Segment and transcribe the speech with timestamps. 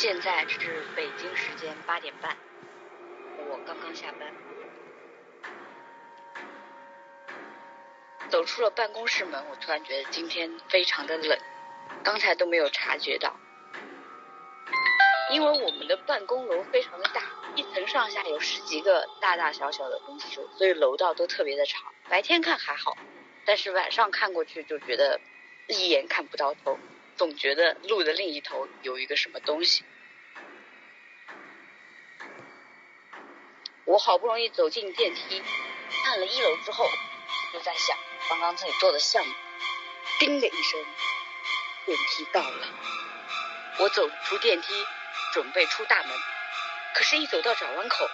[0.00, 2.34] 现在是北京时间八点半，
[3.50, 4.32] 我刚刚下班，
[8.30, 11.38] 走出了办公室门，我突然觉得今天非常的冷，
[12.02, 13.36] 刚才都没有察觉到，
[15.32, 17.20] 因为我们的办公楼非常的大，
[17.54, 21.82] 一层上下有十几个大大小小的东西，所以楼道都特别的长。
[22.08, 22.96] 白天看还好，
[23.44, 25.20] 但是晚上看过去就觉得
[25.68, 26.78] 一眼看不到头。
[27.20, 29.84] 总觉得路的另一头有一个什么东西。
[33.84, 35.42] 我好不容易走进电梯，
[36.06, 36.88] 按了一楼之后，
[37.52, 37.94] 就在想
[38.30, 39.34] 刚刚自己做的项目。
[40.18, 40.82] 叮的一声，
[41.84, 42.68] 电梯到了。
[43.80, 44.72] 我走出电梯，
[45.34, 46.16] 准备出大门，
[46.94, 48.08] 可是，一走到转弯口，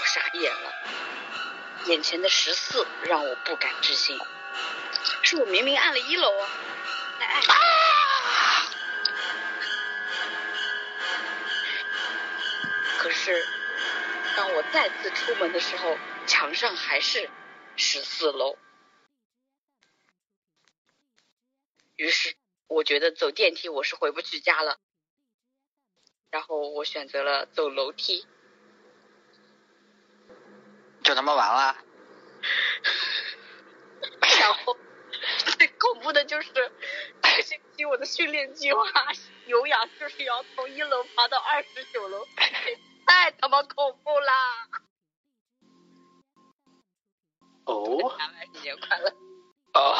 [0.00, 0.72] 我傻眼了。
[1.86, 4.16] 眼前的十四让我不敢置信，
[5.24, 6.48] 是我明明按了一楼啊，
[7.18, 7.42] 再按。
[7.42, 7.79] 可
[13.22, 13.46] 是，
[14.34, 17.28] 当我再次出门的时候，墙上还是
[17.76, 18.56] 十四楼。
[21.96, 22.34] 于是，
[22.66, 24.78] 我觉得走电梯我是回不去家了。
[26.30, 28.26] 然后，我选择了走楼梯。
[31.04, 31.76] 就他妈完了。
[34.40, 34.78] 然后，
[35.58, 38.82] 最恐怖的就是这星期我的训练计划，
[39.46, 42.26] 有氧就是要从一楼爬到二十九楼。
[43.22, 44.66] 太他妈恐怖啦！
[47.66, 48.16] 哦，
[48.54, 49.12] 新年快乐！
[49.74, 49.94] 哦，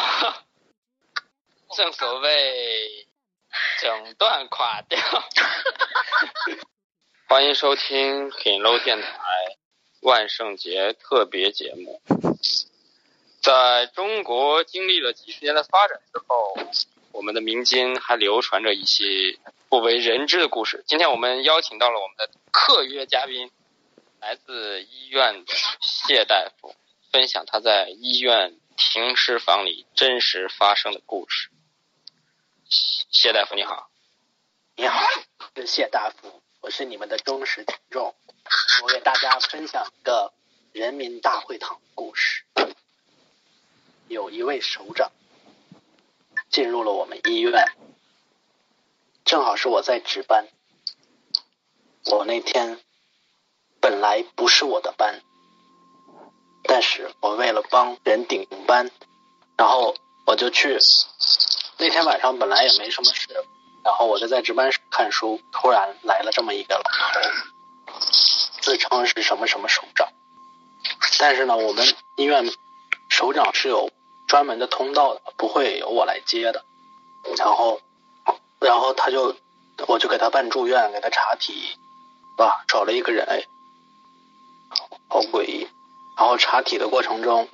[1.76, 3.06] 正所谓
[3.82, 4.98] 整段垮掉。
[7.28, 9.10] 欢迎收听品楼电台
[10.00, 12.00] 万圣节特别节目。
[13.42, 16.56] 在中国经历了几十年的发展之后，
[17.12, 19.38] 我们的民间还流传着一些。
[19.70, 20.82] 不为人知的故事。
[20.88, 23.52] 今天我们邀请到了我们的特约嘉宾，
[24.20, 26.74] 来自医院的谢大夫，
[27.12, 31.50] 分享他在医院停尸房里真实发生的故事。
[32.68, 33.88] 谢大夫你好，
[34.74, 35.06] 你好，
[35.54, 38.12] 是谢大夫，我是你们的忠实听众，
[38.82, 40.32] 我给大家分享一个
[40.72, 42.44] 人民大会堂故事。
[44.08, 45.12] 有一位首长
[46.50, 47.64] 进入了我们医院。
[49.24, 50.48] 正好是我在值班，
[52.06, 52.80] 我那天
[53.80, 55.22] 本来不是我的班，
[56.64, 58.90] 但是我为了帮人顶班，
[59.56, 59.94] 然后
[60.26, 60.78] 我就去。
[61.78, 63.28] 那天晚上本来也没什么事，
[63.84, 68.00] 然后我就在值班室看书，突然来了这么一个老头，
[68.60, 70.08] 自称是什么什么首长，
[71.18, 72.44] 但是呢，我们医院
[73.08, 73.90] 首长是有
[74.30, 76.64] 专门的通道，不会由我来接的，
[77.36, 77.80] 然后。
[78.60, 79.34] 然后他就，
[79.88, 81.78] 我就给他办住院，给他查体，
[82.36, 83.42] 吧，找了一个人，哎，
[85.08, 85.66] 好诡异。
[86.16, 87.48] 然后查体的过程中，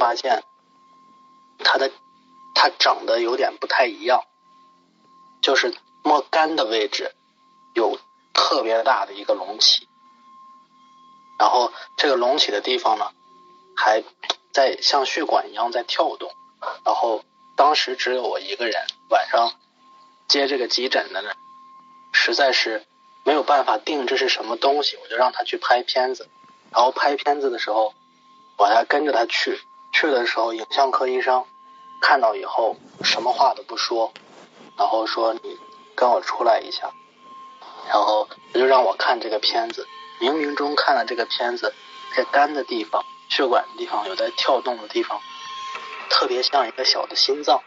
[0.00, 0.42] 发现
[1.60, 1.92] 他的
[2.56, 4.24] 他长得有点不太一样，
[5.40, 5.72] 就是
[6.02, 7.14] 摸肝的位置
[7.74, 7.98] 有
[8.34, 9.86] 特别大的一个隆起，
[11.38, 13.12] 然后这个隆起的地方呢，
[13.76, 14.02] 还
[14.52, 16.30] 在像血管一样在跳动。
[16.84, 17.24] 然后
[17.56, 19.52] 当时只有我一个人，晚上。
[20.28, 21.30] 接这个急诊的呢，
[22.12, 22.86] 实在是
[23.22, 26.26] 没有办法定这是什么东西，我就让他去拍片子。
[26.70, 27.92] 然后拍片子的时候，
[28.56, 29.60] 我还跟着他去。
[29.92, 31.44] 去的时候，影像科医生
[32.00, 34.10] 看到以后，什么话都不说，
[34.78, 35.58] 然后说：“你
[35.94, 36.90] 跟我出来一下。”
[37.90, 39.86] 然后他就让我看这个片子。
[40.18, 41.74] 冥冥中看了这个片子，
[42.16, 45.18] 在肝的地方、血管的地方有在跳动的地方，
[46.10, 47.62] 特别像一个小的心脏。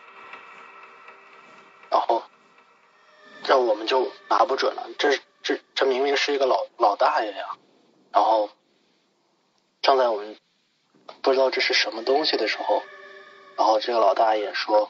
[1.89, 2.23] 然后。
[3.47, 7.55] 这我们就拿不准了，这这这明明是一个老老大爷呀，
[8.11, 8.49] 然后
[9.83, 10.35] 正在我们
[11.21, 12.81] 不知道这是什么东西的时候，
[13.55, 14.89] 然后这个老大爷说，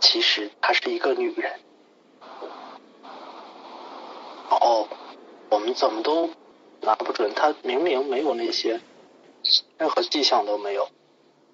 [0.00, 1.60] 其实她是一个女人，
[4.50, 4.88] 然后
[5.50, 6.28] 我们怎么都
[6.82, 8.80] 拿不准，他明明没有那些
[9.78, 10.88] 任何迹象都没有，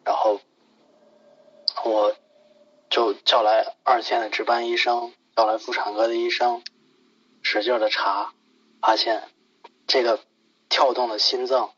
[0.04, 0.40] 然后
[1.84, 2.14] 我。
[2.88, 6.62] 就叫来二线的值班医生，叫来妇产科的医生，
[7.42, 8.32] 使劲的查，
[8.80, 9.24] 发现
[9.88, 10.20] 这个
[10.68, 11.72] 跳动的心脏，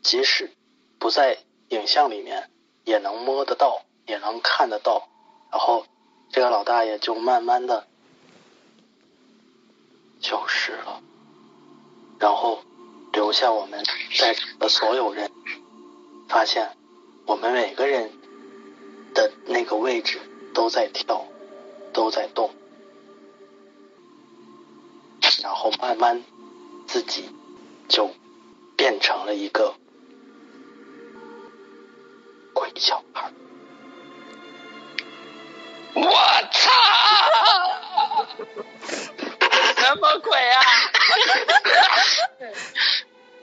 [0.00, 0.52] 即使
[1.00, 1.38] 不在
[1.70, 2.50] 影像里面，
[2.84, 5.08] 也能摸得到，也能看得到。
[5.50, 5.84] 然后
[6.30, 7.86] 这个老大爷就慢慢的
[10.20, 11.02] 消失了，
[12.18, 12.62] 然后
[13.12, 13.84] 留下我们
[14.18, 15.30] 在场的所有人，
[16.28, 16.76] 发现
[17.26, 18.10] 我们每个人。
[19.14, 20.20] 的那个位置
[20.52, 21.24] 都在跳，
[21.92, 22.52] 都在动，
[25.40, 26.20] 然后慢慢
[26.88, 27.30] 自己
[27.86, 28.10] 就
[28.76, 29.72] 变成了一个
[32.52, 33.32] 鬼小孩。
[35.94, 36.10] 我
[36.50, 36.72] 操！
[39.84, 40.62] 什么鬼啊！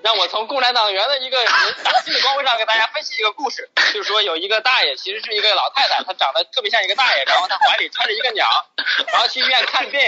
[0.02, 1.48] 让我从共产党员的一个人
[2.04, 8.48] 性的光辉上给大家分析一个故事，就是说有一个大爷，其实是一个老太太，她长得特别像一个大爷，然后她怀里揣着一个鸟，
[9.14, 10.02] 然后去医院看病，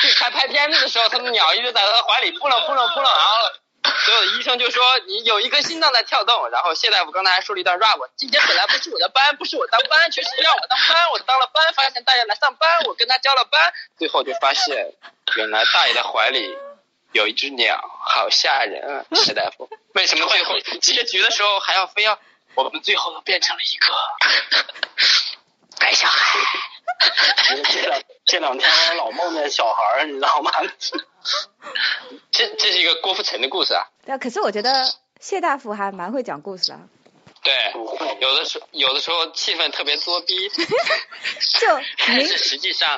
[0.00, 3.50] 去拍拍片子的时候，她的鸟一直在她怀里扑棱扑棱扑棱，然后
[3.82, 14.92] 所有的医生就说你有一颗心脏在跳动，然后谢大夫刚才还说了一段 rap，今天本来不是我的班，不是我当班，却是让我当班，我当了班，发现大爷来上班，我跟他交了班，最后就发现
[15.36, 16.56] 原来大爷的怀里。
[17.12, 19.04] 有一只鸟，好吓人啊！
[19.14, 22.18] 谢大夫，为什么最后结局的时候还要非要
[22.54, 23.86] 我们最后都变成了一个
[25.82, 26.38] 白小孩？
[27.64, 30.52] 这两这两天我老梦见小孩儿，你知道吗？
[32.30, 33.84] 这这是一个郭富城的故事啊。
[34.04, 34.72] 对啊，可是我觉得
[35.20, 36.80] 谢大夫还蛮会讲故事啊。
[37.42, 37.52] 对，
[38.20, 40.48] 有的时候有的时候气氛特别作逼，
[41.58, 41.66] 就
[42.06, 42.96] 但是实际上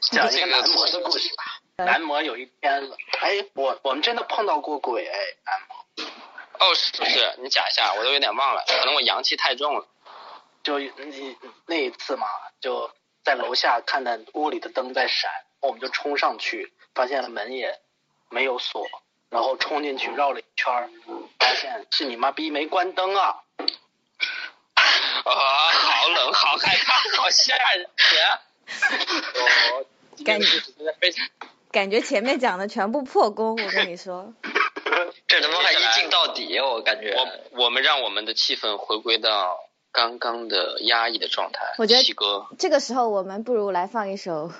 [0.00, 1.44] 讲一这个个男模的故事吧。
[1.86, 2.90] 男模有一天，
[3.20, 7.34] 哎，我我们真的碰到过鬼哎，男模哦是不是？
[7.38, 9.86] 你讲一下，我都有点忘了，可能我阳气太重了。
[10.62, 11.36] 就那
[11.66, 12.26] 那一次嘛，
[12.60, 12.90] 就
[13.24, 15.30] 在楼下看到屋里的灯在闪，
[15.60, 17.80] 我们就冲上去，发现门也
[18.30, 18.86] 没有锁，
[19.30, 20.90] 然后冲进去绕了一圈儿，
[21.38, 23.42] 发现是你妈逼没关灯啊！
[25.24, 27.86] 啊，好冷，好害怕，好吓人！
[29.34, 29.84] 哦，
[30.16, 31.28] 今天的故事真的非常。
[31.70, 34.34] 感觉前面讲的全部破功，我跟你说。
[35.26, 37.14] 这他妈还一镜到底，我感觉。
[37.14, 39.58] 我我们让我们的气氛回归到
[39.92, 41.74] 刚刚的压抑的状态。
[41.78, 44.50] 我觉得西哥，这个时候我们不如来放一首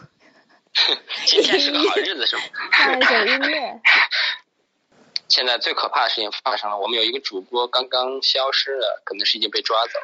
[1.27, 2.43] 今天是个好日子，是吗？
[2.73, 3.81] 放一首音乐。
[5.29, 9.99] 现在最可怕的事情发生了，我们有一个主播刚刚消失了，可能是已经被抓走。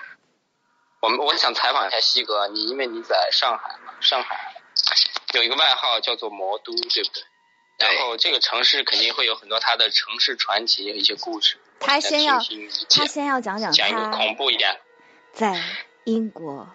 [1.00, 4.54] 我们我想采访一下西哥，你因为你在上海嘛，上海
[5.34, 7.22] 有一个外号叫做魔都，对不对？
[7.78, 11.58] 然后这个城市肯定会有很多他的城市传奇，一些故事。
[11.78, 14.80] 他先要听听他先要讲讲讲一个恐怖一点。
[15.38, 15.62] 在
[16.02, 16.68] 英国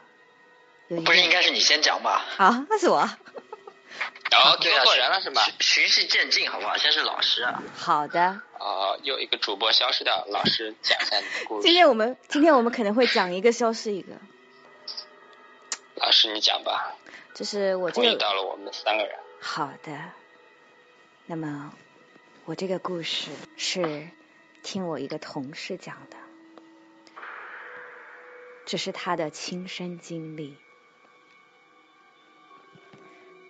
[0.87, 2.23] 有一不是应该是你先讲吧？
[2.37, 2.99] 好，那是我。
[4.31, 5.43] 然后对啊，听错人了是吧？
[5.59, 6.77] 循循序渐进，好不好？
[6.77, 7.61] 先是老师啊。
[7.75, 11.63] 好的，啊，又一个主播消失掉，老师讲一下你的故事。
[11.63, 14.13] 今天我们今天我们可能会讲一个消失一个，
[15.95, 16.95] 老师你讲吧，
[17.33, 19.13] 就是我这个到了我们三个人。
[19.41, 19.91] 好的，
[21.25, 21.73] 那么
[22.45, 24.07] 我这个故事是
[24.63, 26.15] 听我一个同事讲的，
[28.65, 30.57] 这是他的亲身经历。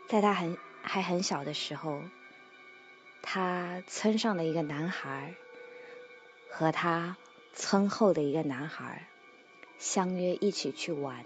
[0.09, 2.01] 在他很还很小的时候，
[3.21, 5.35] 他村上的一个男孩
[6.51, 7.17] 和他
[7.53, 9.07] 村后的一个男孩
[9.79, 11.25] 相约一起去玩，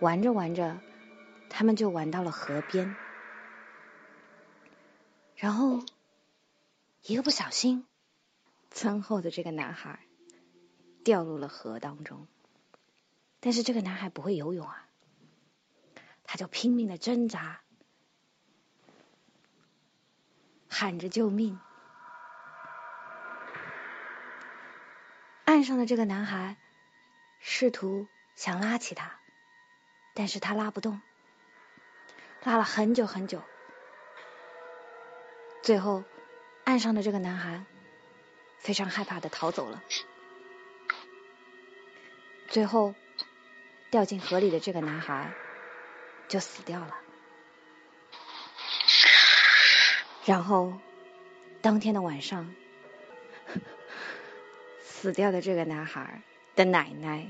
[0.00, 0.80] 玩着玩着，
[1.48, 2.96] 他们就玩到了河边。
[5.36, 5.84] 然后
[7.02, 7.86] 一个不小心，
[8.70, 10.00] 村后的这个男孩
[11.04, 12.26] 掉入了河当中。
[13.44, 14.88] 但是这个男孩不会游泳啊，
[16.22, 17.60] 他就拼命的挣扎，
[20.70, 21.60] 喊着救命。
[25.44, 26.56] 岸上的这个男孩
[27.38, 29.20] 试图想拉起他，
[30.14, 31.02] 但是他拉不动，
[32.44, 33.42] 拉了很久很久。
[35.62, 36.02] 最后，
[36.64, 37.66] 岸上的这个男孩
[38.56, 39.84] 非常害怕的逃走了。
[42.48, 42.94] 最后，
[43.94, 45.32] 掉进河里的这个男孩
[46.26, 46.96] 就死掉了。
[50.24, 50.72] 然后，
[51.62, 52.52] 当天的晚上，
[54.82, 56.22] 死掉的这个男孩
[56.56, 57.28] 的奶奶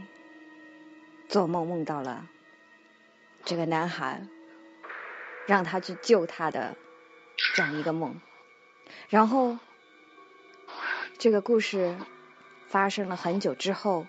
[1.28, 2.26] 做梦梦到了
[3.44, 4.26] 这个男孩，
[5.44, 6.78] 让他去救他的
[7.54, 8.18] 这样一个梦。
[9.10, 9.58] 然后，
[11.18, 11.98] 这个故事
[12.68, 14.06] 发生了很久之后，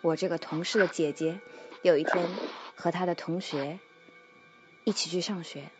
[0.00, 1.38] 我这个同事的姐姐
[1.82, 2.26] 有一天
[2.74, 3.78] 和他的同学
[4.84, 5.70] 一起去上学，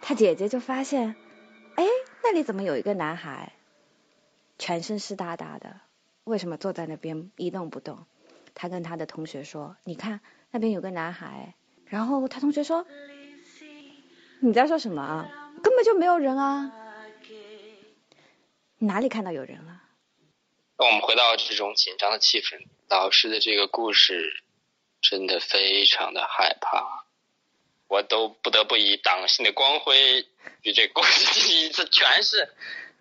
[0.00, 1.16] 他姐姐就发现，
[1.74, 1.84] 哎，
[2.22, 3.52] 那里怎么有一个男孩，
[4.58, 5.80] 全身湿哒哒的，
[6.24, 8.06] 为什么坐在那边一动不动？
[8.54, 11.54] 她跟她的同学说：“你看那边有个男孩。”
[11.86, 12.86] 然后她同学说
[14.40, 15.52] ：“你在说什么啊？
[15.62, 16.72] 根本就没有人啊！
[18.78, 19.82] 你哪里看到有人了？”
[20.78, 24.41] 那我们回到这种紧张的气氛，老师的这个故事
[25.02, 27.04] 真的非常的害怕。
[27.88, 30.26] 我都不得不以党性的光辉
[30.62, 32.54] 与这故事进行一次诠释。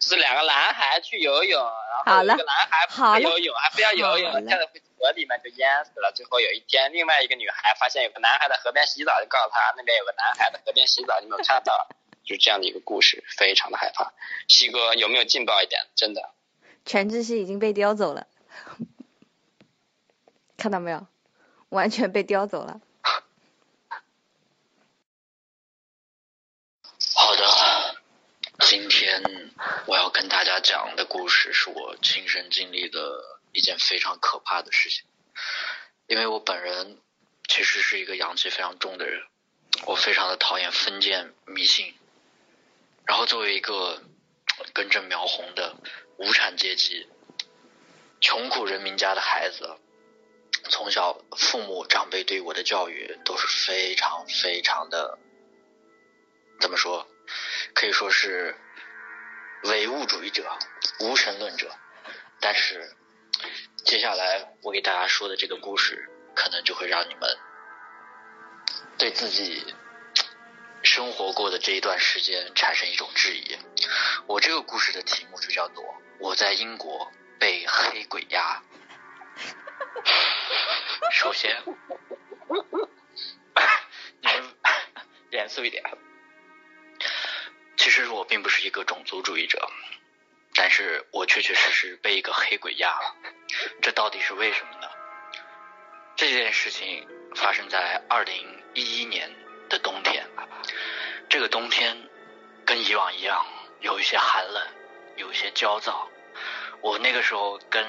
[0.04, 4.66] 是两个男孩去游泳，然后一个男孩不会游泳，还非要游泳，跳到
[4.98, 6.12] 河里面就淹死了。
[6.12, 11.88] 最后有一天，另外一个女孩发现有个男孩在河边洗澡，就告诉他那边有个男孩在河边洗澡，你没有看到？
[12.24, 14.12] 就这样的一个故事，非常的害怕。
[14.48, 15.80] 西哥有没有劲爆一点？
[15.96, 16.32] 真的，
[16.84, 18.26] 全智熙已经被叼走了，
[20.58, 21.06] 看到没有？
[21.72, 22.80] 完全被叼走了。
[27.16, 27.98] 好的。
[28.60, 29.22] 今天
[29.88, 35.04] 我要跟大家讲的故事是我亲身经历的一件非常可怕的事情。
[36.06, 37.00] 因为我本人
[37.48, 39.24] 其实是一个阳气非常重的人，
[39.88, 41.96] 我非常的讨厌封建迷信。
[43.06, 44.02] 然后作为一个
[44.74, 45.76] 根正苗红的
[46.18, 47.10] 无产阶级、
[48.22, 49.76] 穷苦人民家的孩子，
[50.70, 55.18] 从小父母长辈对我的教育都是非常非常的，
[56.60, 57.08] 怎么说？
[57.74, 58.56] 可以说是
[59.64, 60.58] 唯物主义者、
[61.00, 61.72] 无神论者，
[62.40, 62.96] 但是
[63.86, 67.38] 接下来我给大家说的这个故事，可能就会让你们
[68.98, 69.74] 对自己
[70.84, 73.58] 生活过的这一段时间产生一种质疑。
[74.28, 75.84] 我这个故事的题目就叫做
[76.20, 78.62] 《我在英国被黑鬼压》。
[81.12, 81.62] 首先，
[84.22, 84.56] 你们
[85.30, 85.84] 严肃一点。
[87.78, 89.70] 其实我并不是一个种族主义者，
[90.56, 93.16] 但是我确确实实被一个黑鬼压了。
[93.82, 94.88] 这到底是为什么呢？
[96.16, 99.30] 这件事情发生在二零一一年
[99.70, 100.26] 的冬天。
[101.30, 102.10] 这个冬天
[102.66, 103.46] 跟以往一样，
[103.82, 104.68] 有一些寒冷，
[105.18, 106.10] 有一些焦躁。
[106.82, 107.86] 我那个时候跟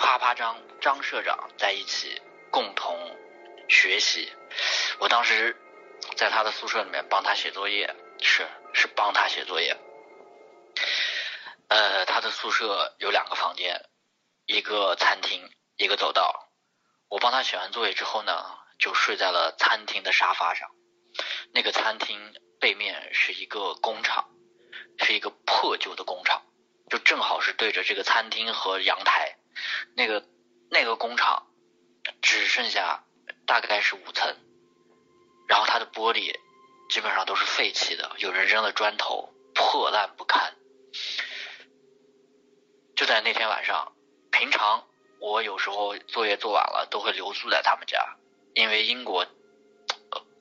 [0.00, 2.98] 啪啪张张社长在一起共同
[3.68, 4.32] 学习。
[4.98, 5.56] 我当时
[6.16, 7.94] 在他的宿舍里面帮他写作业。
[8.22, 9.74] 是是帮他写作业，
[11.68, 13.88] 呃，他的宿舍有两个房间，
[14.44, 16.50] 一个餐厅，一个走道。
[17.08, 18.44] 我帮他写完作业之后呢，
[18.78, 20.68] 就睡在了餐厅的沙发上。
[21.54, 24.28] 那个餐厅背面是一个工厂，
[24.98, 26.42] 是一个破旧的工厂，
[26.90, 29.38] 就正好是对着这个餐厅和阳台。
[29.94, 30.26] 那个
[30.70, 31.46] 那个工厂
[32.22, 33.04] 只剩下
[33.46, 34.36] 大概是五层，
[35.48, 36.38] 然后它的玻璃。
[36.90, 40.56] 基本上都是废弃的，有人扔了砖头，破烂不堪。
[42.96, 43.92] 就在那天晚上，
[44.32, 44.88] 平常
[45.20, 48.16] 我有时候作业做完了，都会留宿在他们家，
[48.54, 49.24] 因为英国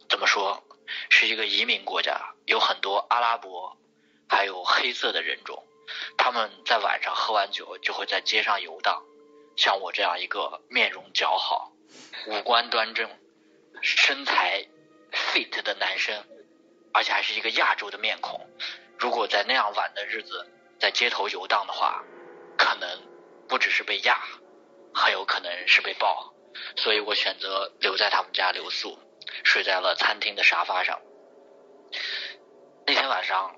[0.09, 0.63] 怎么说
[1.11, 3.77] 是一个移民国家，有很多阿拉伯
[4.27, 5.63] 还有黑色的人种，
[6.17, 9.03] 他们在晚上喝完酒就会在街上游荡。
[9.59, 11.73] 像我这样一个面容姣好、
[12.27, 13.09] 五官端正、
[13.81, 14.65] 身材
[15.11, 16.25] fit 的男生。
[16.91, 18.49] 而且还是一个亚洲的面孔，
[18.97, 20.49] 如果在那样晚的日子
[20.79, 22.03] 在街头游荡的话，
[22.57, 22.89] 可能
[23.47, 24.17] 不只是被压，
[24.93, 26.33] 很有可能是被爆。
[26.77, 28.97] 所以我选择留在他们家留宿，
[29.43, 30.99] 睡在了餐厅的沙发上。
[32.87, 33.55] 那天晚上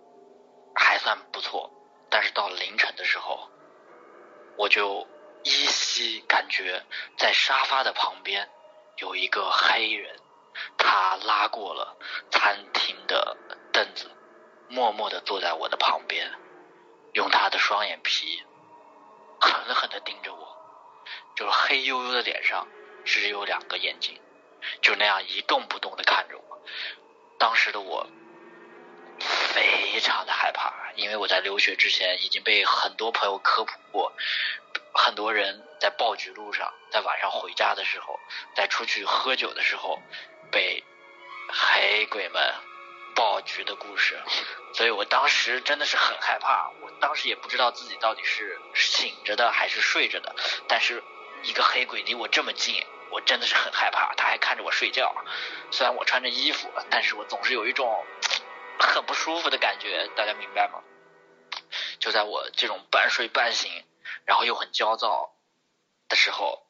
[0.75, 1.71] 还算不错，
[2.09, 3.49] 但是到了凌晨的时候，
[4.57, 5.07] 我就
[5.43, 6.83] 依稀感觉
[7.17, 8.49] 在沙发的旁边
[8.97, 10.15] 有一个黑人。
[10.77, 11.97] 他拉过了
[12.29, 13.37] 餐厅的
[13.71, 14.11] 凳子，
[14.67, 16.29] 默默地坐在我的旁边，
[17.13, 18.43] 用他的双眼皮
[19.39, 20.57] 狠狠地盯着我，
[21.35, 22.67] 就是黑黝黝的脸上
[23.05, 24.19] 只有两个眼睛，
[24.81, 26.61] 就那样一动不动地看着我。
[27.39, 28.05] 当时的我
[29.19, 34.11] 非常的害怕，因为我在留学之前已经被很多朋友科普过，
[34.93, 38.19] 很多人在暴菊路上，在晚上回家的时候，
[38.55, 40.01] 在出去喝酒的时候。
[40.51, 40.83] 被
[41.47, 42.53] 黑鬼们
[43.15, 44.19] 爆菊的故事，
[44.73, 46.69] 所以我当时真的是很害怕。
[46.81, 50.35] 我当时也不知道自己到底是醒着的还是睡着的。
[50.67, 51.01] 但是
[51.43, 54.13] 一个黑鬼离我这么近，我真的是很害怕。
[54.15, 55.15] 他还看着我睡觉，
[55.71, 58.05] 虽然我穿着衣服，但是我总是有一种
[58.77, 60.09] 很不舒服的感觉。
[60.17, 60.81] 大家明白吗？
[61.97, 63.71] 就在我这种半睡半醒，
[64.25, 65.33] 然后又很焦躁
[66.07, 66.65] 的时候，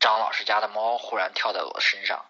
[0.00, 2.26] 张老师家的猫忽然跳在我身上。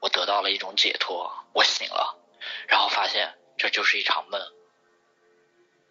[0.00, 2.18] 我得到了一种解脱，我醒了，
[2.66, 4.40] 然后发现这就是一场梦。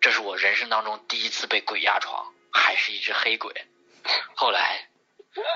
[0.02, 3.54] 这是我人生当中第一次被鬼压床，还是一只黑鬼。
[4.36, 4.90] 后来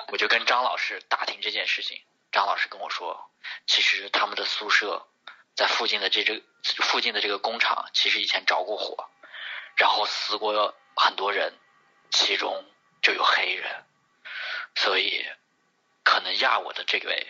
[0.07, 2.01] 我就跟张老师打听这件事情，
[2.31, 3.29] 张老师跟我说，
[3.67, 5.05] 其实他们的宿舍
[5.53, 9.09] 在附近的这这附近的这个工厂，其实以前着过火，
[9.75, 11.59] 然后死过很多人，
[12.11, 12.65] 其中
[13.01, 13.85] 就有黑人，
[14.75, 15.25] 所以
[16.03, 17.27] 可能压我的这位。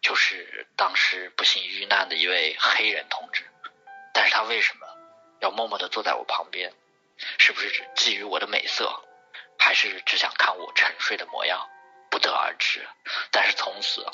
[0.00, 3.42] 就是当时不幸遇难的一位黑人同志。
[4.12, 4.86] 但是他为什么
[5.40, 6.72] 要默默的坐在我旁边？
[7.38, 9.02] 是不是觊觎我的美色，
[9.58, 11.66] 还是只想看我沉睡的模样？
[12.10, 12.86] 不得而知。
[13.30, 14.04] 但是从此，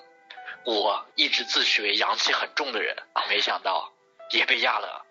[0.64, 2.97] 我一直自诩为阳气很重的人，
[3.29, 3.93] 没想到
[4.31, 5.05] 也被压了。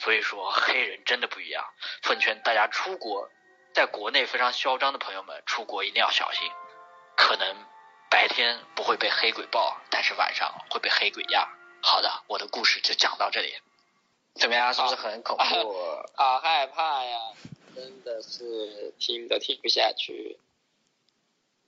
[0.00, 1.64] 所以说，黑人真的不一样。
[2.02, 3.30] 奉劝大家出国，
[3.76, 6.50] 在国内非常嚣张的朋友们，出国一定要小心。
[7.14, 7.54] 可能
[8.08, 11.46] 白天不会被黑鬼抱，但是晚上会被黑鬼压。
[11.82, 13.52] 好的，我的故事就讲到这里。
[14.32, 14.72] 怎么样？
[14.72, 15.74] 是不是很恐怖？
[16.16, 17.18] 好害怕呀！
[17.74, 20.38] 真的是听都听不下去，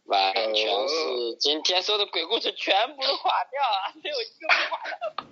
[0.04, 5.26] 完全是今天说的鬼故事全部都垮掉啊， 没有一个不垮的。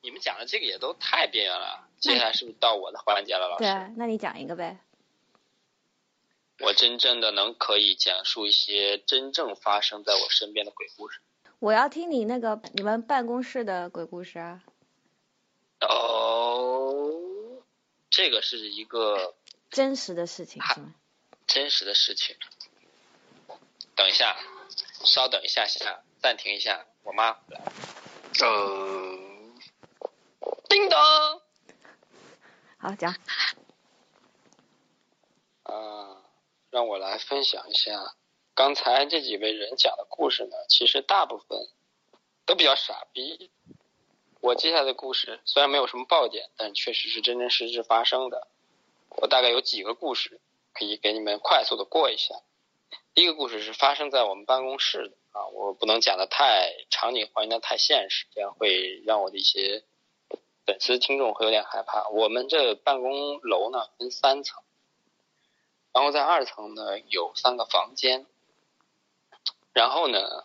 [0.00, 3.64] 你们讲的这个也都太边缘了，接下来是不是到我的环节了，老师？
[3.64, 4.78] 对，那你讲一个呗。
[6.62, 11.20] 我真正的能可以讲述一些真正发生在我身边的鬼故事。
[11.58, 14.62] 我要听你那个你们办公室的鬼故事啊。
[15.80, 17.62] 哦，
[18.10, 19.34] 这个是一个
[19.70, 20.94] 真实的事情是吗？
[21.48, 22.36] 真实的事情。
[23.96, 24.36] 等一下，
[25.04, 27.72] 稍等一下下，暂停一下，我妈回来了。
[28.40, 29.18] 呃，
[30.68, 31.40] 叮当。
[32.78, 33.14] 好讲。
[35.64, 36.22] 啊，
[36.72, 38.14] 让我来分享一下
[38.54, 40.56] 刚才这几位人讲的故事呢。
[40.70, 41.68] 其实大部分
[42.46, 43.50] 都比较傻逼。
[44.40, 48.48] 我接下来的故事虽然没有什么爆点，但确实是真真实实发生的。
[49.10, 50.40] 我大概有几个故事
[50.72, 52.36] 可以给你们快速的过一下。
[53.12, 59.84] 第一个故事是发生在我们办公室的啊，我不能讲的太场景还原的太现实，这样会让我的一些
[60.64, 62.08] 粉丝听众会有点害怕。
[62.08, 64.62] 我们这办公楼呢分三层，
[65.92, 68.26] 然后在二层呢有三个房间，
[69.72, 70.44] 然后呢。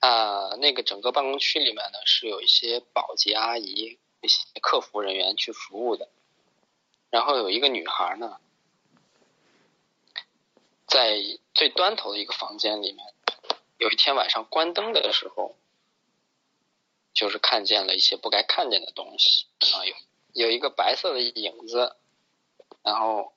[0.00, 6.08] 啊，那个整个办公区里面呢，是有一些保洁阿姨、一些客服人员去服务的。
[7.10, 8.38] 然后有一个女孩呢，
[10.86, 11.18] 在
[11.52, 13.12] 最端头的一个房间里面，
[13.78, 15.56] 有一天晚上关灯的时候，
[17.12, 21.96] 就是看见了一些不该看见的东西啊，有有一个白色的影子，
[22.84, 23.32] 然后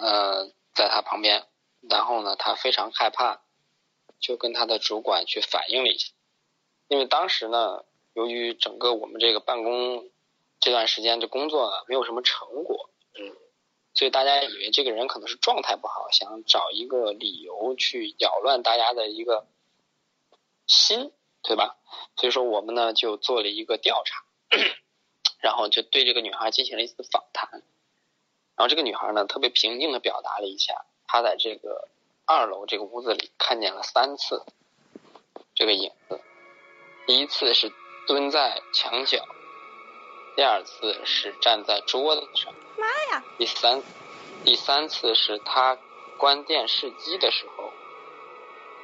[0.00, 1.46] 呃，在他旁边，
[1.88, 3.42] 然后呢，他非常害怕。
[4.20, 6.10] 就跟他的主管去反映了一下，
[6.88, 10.10] 因为当时呢，由于整个我们这个办公
[10.58, 13.36] 这段时间的工作呢，没有什么成果，嗯，
[13.94, 19.46] 所以大家以为这个人可能是状态不好，想找一个理由去扰乱大家的一个
[20.66, 21.76] 心，对吧？
[22.16, 24.24] 所以说我们呢就做了一个调查，
[25.40, 27.62] 然后就对这个女孩进行了一次访谈，
[28.58, 31.88] 然后这个女孩呢特别平静的表达了一下她在这个。
[32.30, 34.44] 二楼这个屋子里看见了三次
[35.54, 36.20] 这个影子，
[37.06, 37.72] 第一次是
[38.06, 39.26] 蹲在墙角，
[40.36, 43.24] 第二次是站在桌子上，妈呀！
[43.38, 43.82] 第三
[44.44, 45.78] 第三次是她
[46.18, 47.72] 关电视机的时候，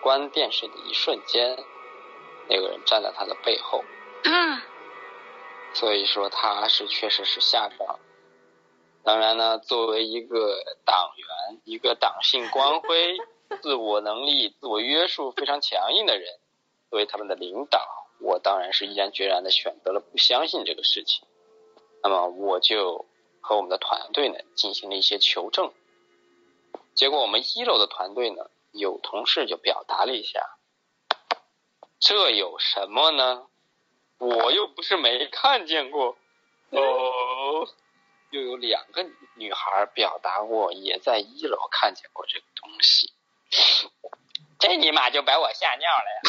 [0.00, 1.62] 关电视的一瞬间，
[2.48, 3.84] 那个人站在她的背后，
[4.22, 4.62] 嗯，
[5.74, 8.00] 所以说她是确实是吓着了。
[9.04, 13.18] 当然呢，作为一个党员，一个党性光辉。
[13.62, 16.40] 自我能力、自我约束非常强硬的人，
[16.90, 21.24] 作为他们的领导，我当然是毅然决然的选择了不相信这个事情。
[22.02, 23.04] 那么我就
[23.40, 25.72] 和我们的团队呢进行了一些求证。
[26.94, 30.40] 结果我们一楼的团队呢，有同事就表达了一下
[32.00, 33.46] ：“这有什么呢？
[34.18, 36.16] 我又不是没看见过。”
[36.70, 37.68] 哦，
[38.34, 43.12] 又有两个女孩表达过，也在一楼看见过这个东西。
[44.58, 46.20] 这尼玛就把我吓尿了呀！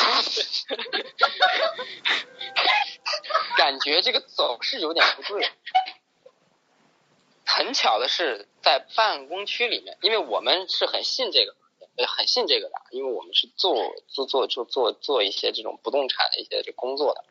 [3.58, 5.50] 感觉这个走势有点不对。
[7.44, 11.56] 很巧的是，在办公区里面，因为我们是很信这个，
[12.06, 17.26] 很信这个的，因为我们是做做做就做做一些这种不动产的一些这工作的。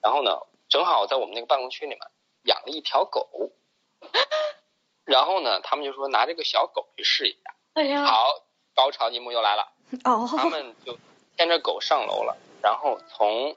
[0.00, 0.38] 然后呢，
[0.68, 1.98] 正好在我们那个办公区里面
[2.44, 3.50] 养了一条狗，
[5.04, 7.54] 然后呢，他们就说拿这个小狗去试一下。
[7.74, 8.04] 哎呀！
[8.04, 8.42] 好。
[8.76, 9.72] 高潮一幕又来了，
[10.04, 10.98] 哦，他们就
[11.38, 13.56] 牵着狗上楼了，然后从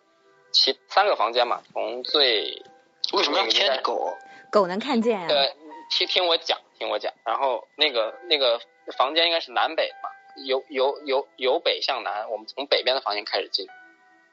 [0.53, 2.63] 其三个房间嘛，从最
[3.11, 4.13] 为什么要牵狗？
[4.49, 5.27] 狗能看见啊？
[5.27, 5.53] 对，
[5.91, 8.61] 听听我讲，听我讲，然后那个那个
[8.97, 10.09] 房间应该是南北嘛，
[10.45, 13.67] 由由由由北向南，我们从北边的房间开始进，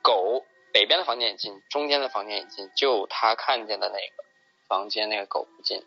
[0.03, 4.25] 狗北边的房间也进，中间的房间也进，就他看见的那个
[4.69, 5.85] 房间那个狗不进，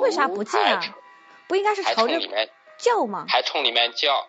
[0.00, 0.80] 为啥不进啊？
[1.48, 2.50] 不应该是朝着里面。
[2.78, 3.26] 叫吗？
[3.28, 4.26] 还冲里面叫，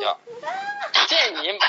[0.00, 0.18] 叫，
[1.08, 1.66] 这尼玛，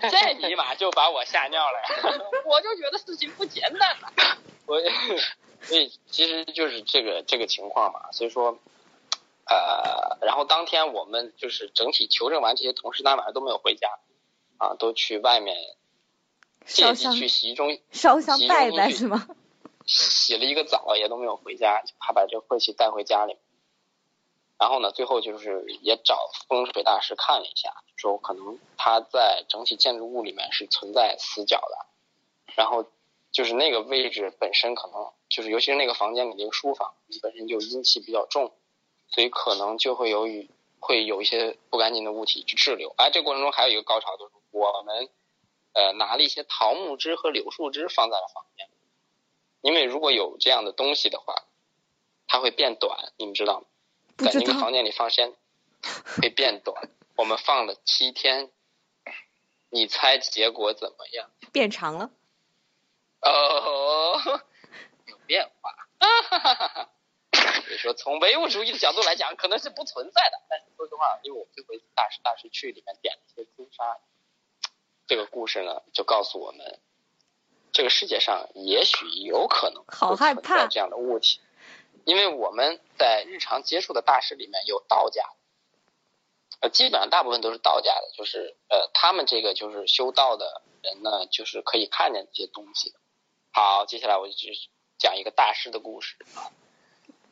[0.08, 2.18] 这尼玛就把我吓尿了呀！
[2.46, 4.08] 我就觉得事情不简单呐，
[4.64, 4.80] 我
[5.60, 8.58] 所以其实就是这个这个情况嘛，所以说。
[9.50, 13.88] 呃，然后当天我们就是整体求证完，这些同事当天晚上都没有回家，
[14.58, 15.56] 啊，都去外面
[16.66, 19.26] 借机烧香去洗浴中烧香拜拜是吗？
[19.88, 23.38] 洗了一个澡，也都没有回家，就怕把这晦气带回家里。
[24.58, 31.86] 然后呢，最后就是也找风水大师看了一下，说可能它在整体建筑物里面是存在死角的，
[32.54, 32.84] 然后
[33.30, 38.52] 就是那个位置本身可能就是，尤其是那个房间里那个书房本身就阴气比较重，
[39.10, 42.92] 所以可能就会由于会有一些不干净的物体去滞留。
[42.98, 45.08] 哎，这过程中还有一个高潮，就是我们
[45.72, 48.68] 呃拿了一些桃木枝和柳树枝放在了房间。
[49.60, 51.34] 因为如果有这样的东西的话，
[52.26, 53.66] 它会变短，你们知道吗？
[54.18, 55.34] 在那个房间里放时间
[56.20, 56.90] 会变短。
[57.16, 58.50] 我们放了七天，
[59.70, 61.30] 你猜结果怎么样？
[61.52, 62.10] 变长了。
[63.20, 64.40] 哦，
[65.06, 65.74] 有变化。
[67.32, 70.40] 所以说，从唯物主义的角度来讲，可能是不存在的。
[70.48, 73.98] 但是说实话，因为我最后一次大师大师去里面点了一些朱砂，
[75.06, 76.80] 这个故事呢，就告诉我们，
[77.78, 81.38] 这个世界上也许有可能好害怕存在这样的物体，
[82.04, 85.22] 因为我们在日常接触的大师里面有道家，
[86.58, 92.96] 呃，基本上大部分都是道家的，就是呃，他们这个就是修道的人呢，就是可以看见这些东西。
[93.52, 94.52] 好，接下来我就去
[94.98, 96.50] 讲一个大师的故事啊。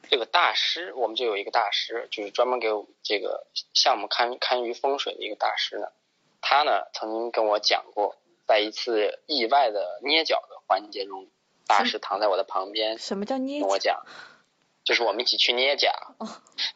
[0.09, 5.89] 这个大师，我们就有一个大师，就是专门给我们这个项目看看于风水的一个大师呢。
[6.41, 8.15] 他呢曾经跟我讲过，
[8.47, 11.29] 在一次意外的捏脚的环节中，
[11.67, 14.05] 大师躺在我的旁边什么叫捏跟我讲，
[14.85, 15.93] 就是我们一起去捏脚，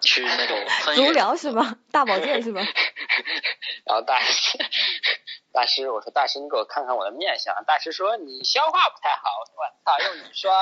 [0.00, 1.76] 去那种分足疗是吧？
[1.92, 2.60] 大保健是吧？
[3.86, 4.58] 然后大师，
[5.52, 7.64] 大师，我说大师，你给我看看我的面相。
[7.66, 9.30] 大师说你消化不太好。
[9.40, 10.52] 我说我操，用你说，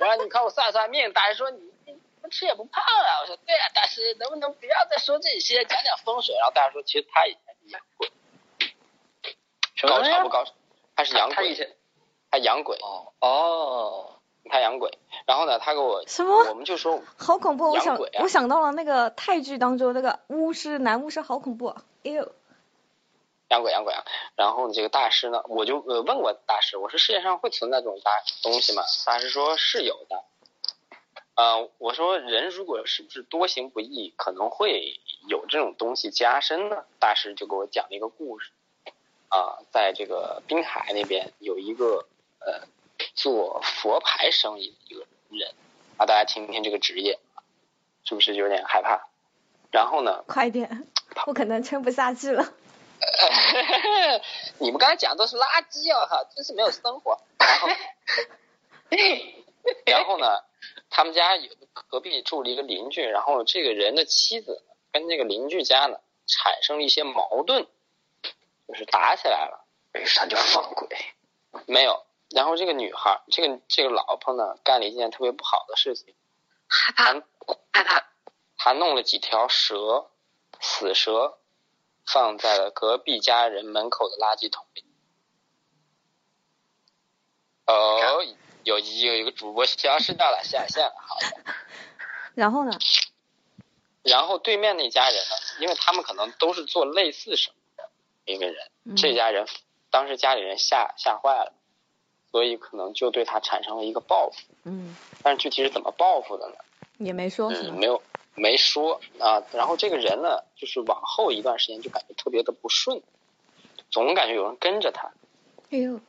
[0.00, 1.12] 我让你看我算算命。
[1.12, 3.20] 大师说你你不吃也不胖啊。
[3.22, 6.34] 我说对啊，大师，能不能不要再说这些，讲讲风水？
[6.36, 8.10] 然后大师说，其实他以前是洋鬼，
[9.88, 10.52] 高潮不高潮？
[10.94, 11.74] 他是洋鬼，他以前
[12.30, 14.98] 他洋鬼，哦哦，他洋鬼。
[15.26, 17.70] 然后呢，他给我什么我们就说好恐怖！
[17.70, 21.84] 我想啊我想到了那个泰剧当中那个巫师男巫师，好恐怖啊！
[22.04, 22.32] 哎呦，
[23.48, 24.04] 洋鬼洋鬼啊。
[24.36, 28.10] 然后这个大师呢，我就呃问过大师，我说世界上会存在这种大
[28.42, 28.82] 东西吗？
[29.06, 30.24] 大师说是有的。
[31.34, 36.84] 呃，我说人如果是不是多行不义，可能会有这种东西加深呢？
[36.98, 38.50] 大师就给我讲了一个故事，
[39.32, 42.06] 啊、在这个滨海那边有一个
[42.40, 42.68] 呃
[43.14, 45.54] 做佛牌生意的一个人
[45.96, 47.18] 啊，大家听听这个职业，
[48.04, 49.08] 是不是有点害怕？
[49.70, 50.86] 然后呢，快点，
[51.26, 52.52] 我可能撑不下去了。
[54.60, 57.18] 你们刚才讲的都是垃圾啊，哈，真是没有生活。
[57.38, 57.68] 然后，
[59.86, 60.26] 然后呢，
[60.90, 61.50] 他们家有
[61.88, 67.66] 隔壁住了一个邻居，然后这个人的妻子跟这个邻居家呢产生了一些矛盾，
[68.72, 69.66] 就是打起来了。
[69.92, 70.88] 于是他就放鬼，
[71.66, 76.14] 没有，然后这个女孩，这个这个老婆呢，干了一件特别不好的事情，
[76.66, 77.12] 害怕
[77.72, 78.08] 害怕，
[78.56, 80.10] 她弄了几条蛇，
[80.60, 81.38] 死蛇，
[82.06, 84.84] 放在了隔壁家人门口的垃圾桶里。
[87.66, 88.24] 哦，
[88.64, 91.54] 有有一个主播消失掉了，下线了，好的。
[92.34, 92.72] 然后呢？
[94.02, 97.61] 然后对面那家人呢，因为他们可能都是做类似生意的
[98.32, 99.46] 一个人，嗯这家人
[99.90, 101.52] 当时家里人吓吓坏了，
[102.30, 104.38] 所以可能就对他产生了一个报复。
[104.64, 106.56] 嗯，但是具体是怎么报复的呢？
[106.98, 108.02] 也没说嗯，没有
[108.34, 109.42] 没说啊。
[109.52, 113.02] 然后这个人呢，就是往后一段时间就感觉特别的不顺，
[113.90, 115.10] 总感觉有人跟着他。
[115.70, 116.00] 哎呦，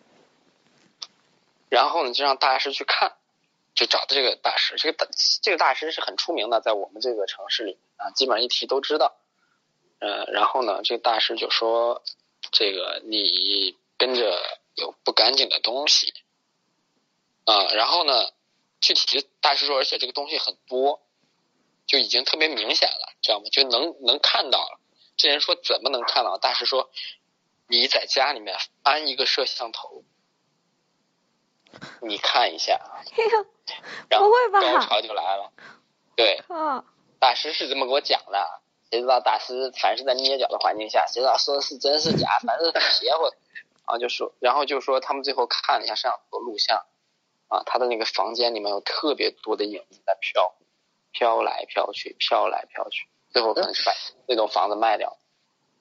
[1.70, 3.14] 然后呢，就让大师去看，
[3.74, 4.76] 就找的这个大师。
[4.78, 5.08] 这个大
[5.42, 9.16] 这个大师是很出名的，在我们这个城市里啊，基本上一提都知道。
[10.04, 12.04] 呃，然后呢，这个大师就说
[12.52, 14.38] ：“这个你跟着
[14.76, 16.13] 有不干净的东西
[17.46, 18.32] 啊。”然后呢，
[18.82, 21.02] 具体大师说，而且这个东西很多，
[21.88, 23.46] 就已经特别明显了，知道吗？
[23.50, 24.82] 就能能看到了。
[25.16, 26.38] 这人说怎么能看到？
[26.38, 26.92] 大师说，
[27.68, 30.04] 你在家里面安一个摄像头，
[32.02, 32.78] 你看一下，
[33.16, 33.46] 哎呦，
[34.10, 35.54] 然后不会吧高潮就来了。
[36.18, 36.84] 对，靠！
[37.20, 38.62] 大师是这么给我讲的，
[38.93, 43.36] 谁知道大师凡是在捏脚的环境下，谁知道说的是真是假，反正邪乎的。
[43.86, 46.86] 啊，就说，然后就说他们最后看了一下摄像头录像，
[47.47, 50.53] 啊，他的那个房间里面有特别多的影子在飘，
[51.12, 53.08] 飘来飘去，飘来飘去。
[53.32, 53.91] 最后可能是把
[54.27, 55.17] 那栋房子卖掉。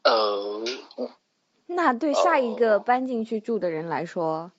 [0.04, 0.64] 呃，
[1.66, 4.52] 那对下一个哦搬进去住的人来说，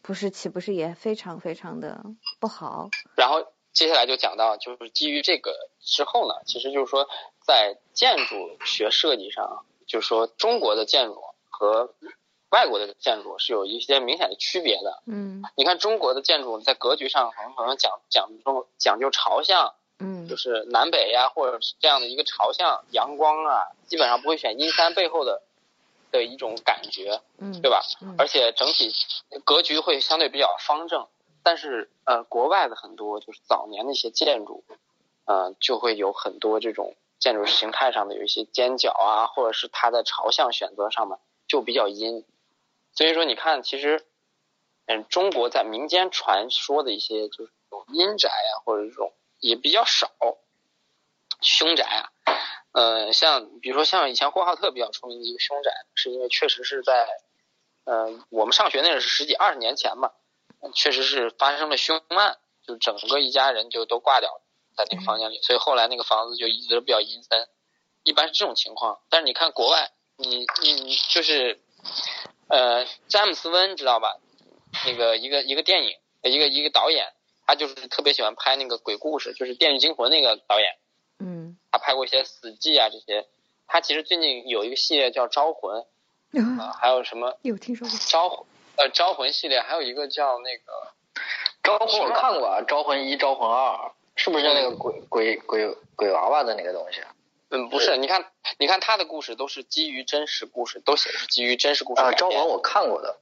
[0.00, 2.04] 不是岂不是也非常非常的
[2.38, 2.88] 不好？
[3.16, 7.08] 然后接下来就讲到，就是基于这个之后呢，其实就是说
[7.50, 11.92] 在建筑学设计上，就是说中国的建筑和
[12.50, 15.02] 外国的建筑是有一些明显的区别的。
[15.06, 25.42] 嗯你看中国的建筑在格局上可能可能讲讲究讲究朝向，嗯就是南北呀，或者是这样的一个朝向，阳光啊，基本上不会选阴山背后的
[26.12, 27.82] 的一种感觉，嗯，对吧？
[28.00, 28.92] 嗯而且整体
[29.44, 31.08] 格局会相对比较方正。
[31.42, 34.62] 但是呃，国外的很多就是早年的一些建筑，
[35.24, 42.26] 呃，就会有很多这种建筑形态上的有一些尖角啊，或者是它的朝向选择上面就比较阴。
[42.92, 44.04] 所以说，你看，其实，
[44.86, 50.10] 嗯，中国在民间传说的一些就是这种阴宅啊，或者这种也比较少，
[51.40, 52.10] 凶宅啊，
[52.72, 57.06] 呃，像比如说像以前呼和浩特比较出名的一个凶宅，是因为确实是在，
[57.84, 60.14] 呃，我们上学那是十几二十年前吧，
[60.74, 64.42] 确实是发生了凶案，就整个一家人就都挂掉了
[64.76, 67.48] 在那个房间里，所以后来那个房子就一直都比较阴森，
[68.02, 69.00] 一般是这种情况。
[69.08, 71.60] 但是你看国外，你你你就是，
[72.48, 74.18] 呃，詹姆斯温知道吧？
[74.86, 75.90] 那个一个一个电影，
[76.22, 77.12] 一个一个导演，
[77.46, 80.76] 他就是特别喜欢拍那个鬼故事，就是《电锯惊魂》那个导演。
[81.18, 83.26] 嗯他拍过一些死寂啊这些。
[83.66, 85.84] 他其实最近有一个系列叫《招魂》
[86.60, 87.98] 啊，还有什么有听说过？
[88.08, 90.92] 招魂呃招魂系列，还有一个叫那个
[91.62, 97.14] 招魂我看过啊，招魂一、招魂二，是不是就那个鬼鬼鬼鬼娃娃的那个东西啊？
[97.50, 103.20] 嗯不是，你看你看他的故事都是基于真实故事，都写的是基于真实故事啊，招魂我看过的。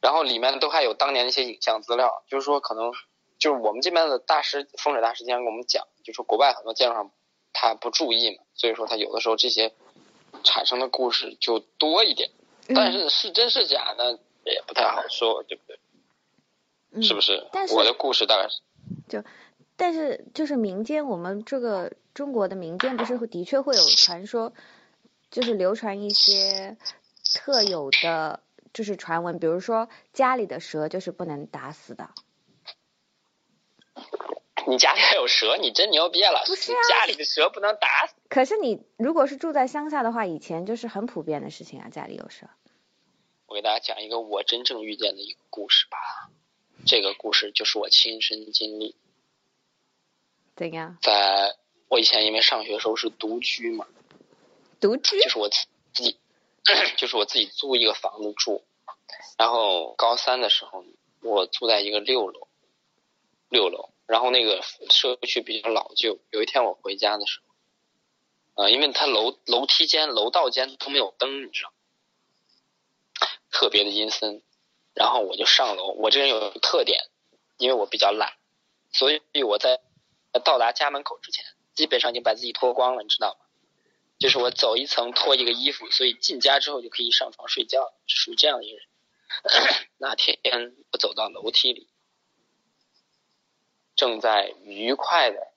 [0.00, 2.92] 然后里面都还有当年的一些影像资料，就是说可能
[3.38, 7.10] 就是我们这边的大师风水大师经常跟我们讲，就说国外很多建筑上
[7.52, 9.72] 他不注意嘛，所以说他有的时候这些
[10.44, 12.30] 产生的故事就多一点。
[12.74, 15.78] 但是是真是假呢，也不太好说，对不对？
[16.92, 17.48] 嗯是不是？
[17.52, 18.48] 但是我的故事大概
[19.08, 19.24] 是，
[19.80, 24.52] 但是就是民间，我们这个中国的民间不是会的确会有传说，
[25.30, 26.76] 就是流传一些
[27.34, 28.42] 特有的
[28.74, 32.10] 就是传闻，比如说家里的蛇就是不能打死的。
[34.68, 36.42] 你家里还有蛇，你真牛逼了！
[36.46, 38.14] 不是啊家里的蛇不能打死。
[38.28, 42.46] 可是你如果是住在乡下的话，以前就是很普遍的事情啊，家里有蛇。
[43.46, 45.96] 我给大家讲一个我真正遇见的一个故事吧。
[46.84, 48.94] 这个故事就是我亲身经历，
[50.60, 50.98] 怎样？
[51.00, 51.56] 在
[51.88, 53.86] 我以前因为上学的时候是独居嘛，
[54.78, 55.18] 独居？
[55.22, 56.18] 就是我自己，
[56.98, 58.62] 就是我自己租一个房子住。
[59.38, 60.84] 然后高三的时候，
[61.22, 62.46] 我住在一个六楼，
[63.48, 63.88] 六楼。
[64.06, 66.18] 然后那个社区比较老旧。
[66.30, 71.72] 有一天我回家的时候，呃，因为它楼楼梯间、楼道间都没有灯，你知道，
[73.50, 74.42] 特别的阴森。
[74.92, 75.92] 然后我就上楼。
[75.92, 77.00] 我这人有个特点，
[77.56, 78.34] 因为我比较懒，
[78.92, 79.80] 所以我在
[80.38, 83.46] 到达家门口之前，基本上已经把自己脱光了，你知道吗？
[84.18, 88.86] 就是我走一层脱一个衣服，所以进家之后就可以上床睡觉，是属于这样的一个人。
[89.96, 90.38] 那天
[90.92, 91.88] 我走到楼梯里，
[93.96, 95.52] 正在愉快的，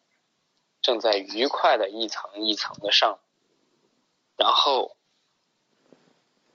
[0.82, 3.20] 正在愉快的一层一层的上，
[4.38, 4.96] 然后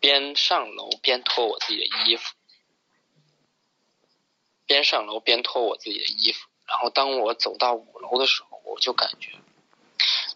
[0.00, 2.34] 边上楼边脱我自己的衣服，
[4.64, 6.48] 边上楼边脱我自己的衣服。
[6.68, 9.32] 然后当我走到五楼的时候，我就感觉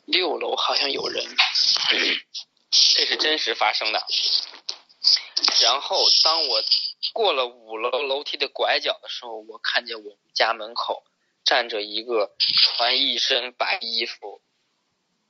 [0.07, 1.25] 六楼好像有人，
[2.73, 4.03] 这是真实发生的。
[5.61, 6.63] 然后当我
[7.13, 11.05] 过了五楼楼梯的拐角的时候，我看见我们家门口
[11.45, 12.35] 站着一个
[12.79, 14.41] 穿一身白衣服、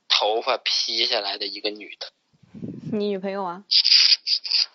[0.07, 2.11] 头发披下来的一个女的。
[2.91, 3.63] 你女朋友啊？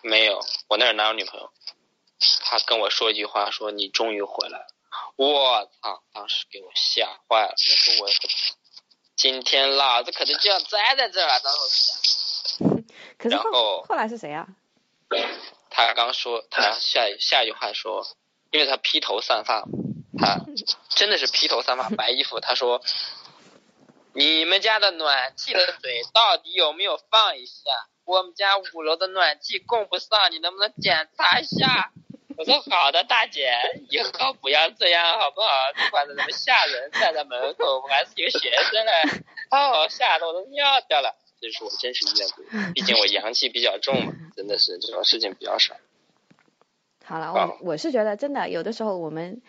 [0.01, 1.51] 没有，我那儿哪有女朋友？
[2.41, 4.67] 她跟我说一句话，说你终于回来了。
[5.19, 6.01] 我操！
[6.13, 7.53] 当时给我吓坏了。
[7.53, 8.09] 那时候我
[9.17, 11.39] 今天老子可能就要栽在这儿了。
[11.41, 12.85] 当时
[13.17, 14.47] 可是后然后后来是谁啊？
[15.69, 18.07] 他刚说，他下下一句话说，
[18.51, 19.65] 因为他披头散发，
[20.17, 20.39] 他
[20.87, 22.39] 真的是披头散发，白衣服。
[22.39, 22.81] 他说
[24.15, 27.61] ：“你们家的暖气的水到底有没有放一下？
[28.05, 31.91] 我们家五楼的暖气供不上，你能不能检查一下？”
[32.39, 33.51] 我说：“好的，大姐，
[33.91, 35.47] 以后不要这样好不好？
[35.75, 38.91] 不管的那么吓人，站在门口，我还是一个学生嘞，
[39.51, 45.75] 哦，吓得我都尿掉了。”这是我真实遇见过， 毕竟我阳气比较重嘛，真的是这种事情比较少。
[47.03, 49.41] 好了，啊我我是觉得真的有的时候我们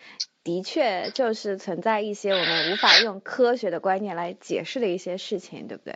[0.43, 5.95] 的确就是存在一些我们无法用科学的观念来解释的一些事情，对不对？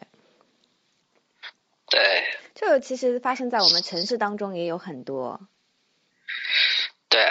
[1.90, 5.42] 对就其实发生在我们城市当中也有很多。
[7.16, 7.26] 对，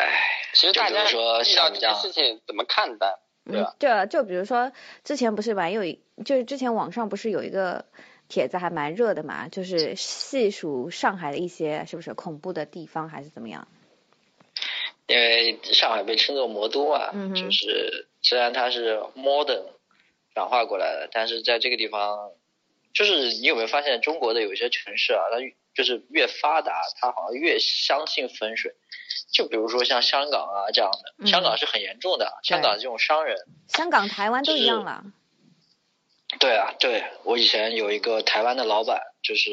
[0.55, 3.19] 其实大家说遇到像这事情怎么看待？
[3.45, 4.73] 对嗯吧，就就比如说
[5.05, 7.85] 之前不是网有一，就是之前网上不是有一个
[8.27, 13.69] 帖子还蛮热的嘛，就是细数上海的一些是不是恐怖的地方还是怎么样？
[15.07, 19.65] 因为上海被称作魔都啊，嗯就是虽然它是 modern
[20.33, 22.31] 转化过来的，但是在这个地方，
[22.95, 25.37] 就是你有没有发现中国的有一些城市啊，它
[25.75, 28.75] 就是越发达，它好像越相信风水。
[29.35, 33.37] 就比如说像香港啊这样的，嗯香港是很严重的，香港这种商人，
[33.69, 35.03] 香港、台湾都一样了。
[36.39, 39.51] 对啊，对我以前有一个台湾的老板，就是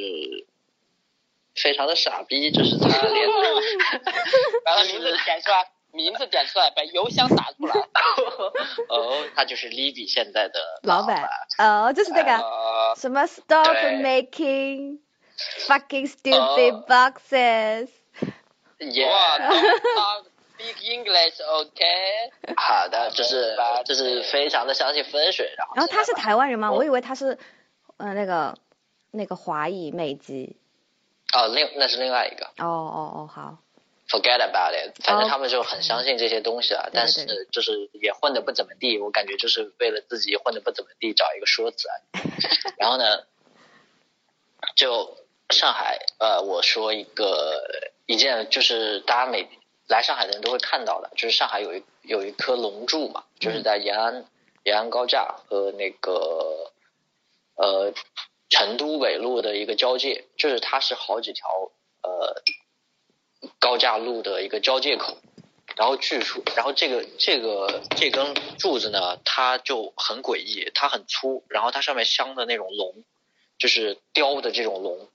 [1.55, 3.27] 非常的傻逼，就是他连
[4.63, 7.75] 把他名字点出来，名字点出来，把邮箱打出来。
[8.89, 14.99] 哦，他就是 Libby 现在的老板，哦，就是这个呃，什么 stop 对 making
[15.67, 17.89] fucking stupid boxes。
[18.81, 20.23] 哇 Yeah，，Don't talk
[20.57, 21.83] speak English，OK？
[22.55, 26.71] 好的，就是就是非常的相信风水，然后然后他是台湾人吗？
[26.71, 27.37] 我我以为他是
[27.97, 28.57] 呃那个
[29.11, 30.55] 那个华裔美籍。
[31.33, 33.57] 哦，另那是另外一个哦哦哦，好。
[34.09, 41.93] ，forget about it，反正哦他们就很相信这些东西啊，对但是就是也混的不怎么地，我感觉就是为了自己混的不怎么地找一个说辞啊。
[42.77, 43.23] 然后呢，
[44.75, 45.15] 就
[45.51, 47.63] 上海，呃，我说一个
[48.05, 49.47] 一件就是大家每
[49.87, 54.25] 来上海的人都会看到的，就是上海有一有一颗龙柱嘛，就是在延安
[54.63, 56.71] 延安高架和那个
[57.55, 57.93] 呃
[58.49, 61.43] 成都北路的一个交界，就是它是好几条
[62.03, 62.41] 呃
[63.59, 65.17] 高架路的一个交界口。
[65.77, 73.05] 然后据说，然后这个这个这根柱子呢，它就很诡异，它很粗，然后它上面镶的那种龙，
[73.57, 75.07] 就是雕的这种龙。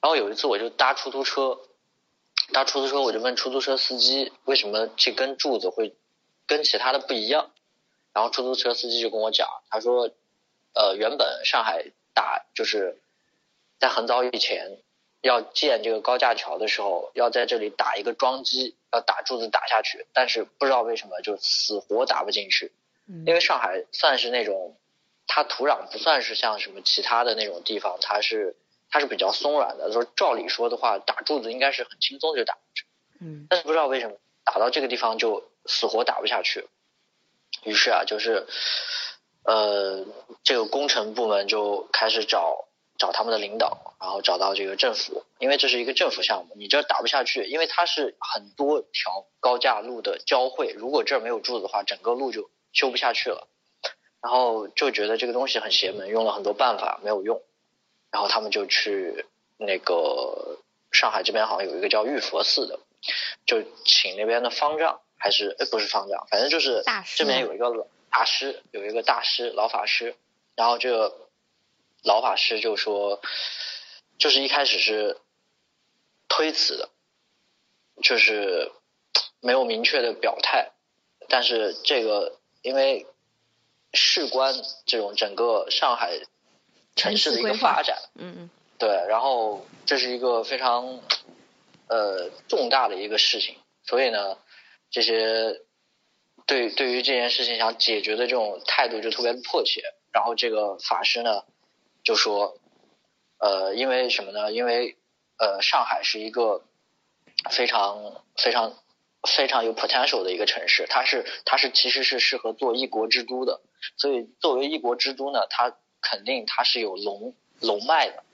[0.00, 1.58] 然后有一次我就搭出租车，
[2.52, 5.96] 搭出租车我就问出租车司机为什么这根柱子会
[6.46, 7.50] 跟其他的不一样，
[8.12, 10.10] 然后出租车司机就跟我讲，他说，
[10.74, 11.84] 呃，原本上海
[12.14, 13.00] 打就是
[13.78, 14.78] 在很早以前
[15.20, 22.72] 要建这个高架桥的时候，要在这里打一个桩基，要打柱子打下去，但是不知道为什么就死活打不进去，
[23.08, 23.24] 嗯。
[23.26, 24.76] 因为上海算是那种，
[25.26, 28.54] 它土壤不算是像什么其他的那种地方，它是
[28.90, 32.84] 它是比较松软的，说照理说的话，打柱子应该是很轻松就打过去，
[33.20, 36.66] 嗯但是不知道为什么打到这个地方就死活打不下去，
[37.64, 38.46] 于是啊，就是
[39.44, 40.04] 呃，
[40.42, 42.66] 这个工程部门就开始找
[42.98, 53.48] 找他们的领导，然后找到这个政府，因为这是一个政府项目，你这打不下去，因为它是很多条高架路的交汇，如果这儿没有柱子的话，整个路就修不下去了。
[54.20, 57.40] 然后就觉得这个东西很邪门，用了很多办法没有用，
[58.10, 60.58] 然后他们就去那个
[60.92, 62.78] 上海这边好像有一个叫玉佛寺的，
[63.46, 66.82] 就请那边的方丈还是哎不是方丈，反正就是
[67.16, 70.16] 这边有一个大师，有一个大师老法师，
[70.56, 71.28] 然后这个
[72.02, 73.20] 老法师就说，
[74.18, 75.18] 就是一开始是
[76.28, 76.88] 推辞的，
[78.02, 78.72] 就是
[79.40, 80.70] 没有明确的表态，
[81.28, 83.06] 但是这个因为
[83.92, 84.54] 事关
[84.86, 86.18] 这种整个上海
[86.98, 88.50] 城市的一个发展，嗯嗯。
[88.78, 91.00] 对，然后这是一个非常
[91.88, 94.36] 呃重大的一个事情，所以呢，
[94.90, 95.62] 这些
[96.46, 99.82] 对对于这件事情想解决的这种态度就特别迫切。
[100.12, 101.42] 然后这个法师呢
[102.02, 102.56] 就说，
[103.38, 104.52] 呃，因为什么呢？
[104.52, 104.96] 因为
[105.38, 106.62] 呃，上海是一个
[107.50, 108.74] 非常非常
[109.28, 113.60] 非常有 potential 的一个城市，它是它是其实是适合做一国之都的，
[113.96, 118.24] 所以作为一国之都呢，它肯定它是有龙龙脉的。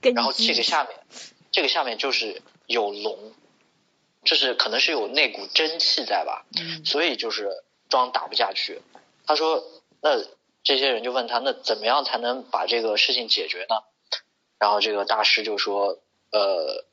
[0.00, 0.96] 根然后这个下面，
[1.50, 3.32] 这个下面就是有龙，
[4.24, 8.82] 就是可能是有那股真气在吧，嗯所以就是桩打不下去。
[9.26, 9.64] 他说，
[10.00, 10.22] 那
[10.62, 13.76] 这些人就问他，那怎么样才能把这个事情解决呢？
[14.58, 15.98] 然后这个大师就说，
[16.30, 16.84] 呃，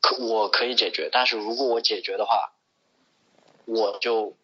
[0.00, 2.52] 可我可以解决，但是如果我解决的话，
[3.64, 4.34] 我就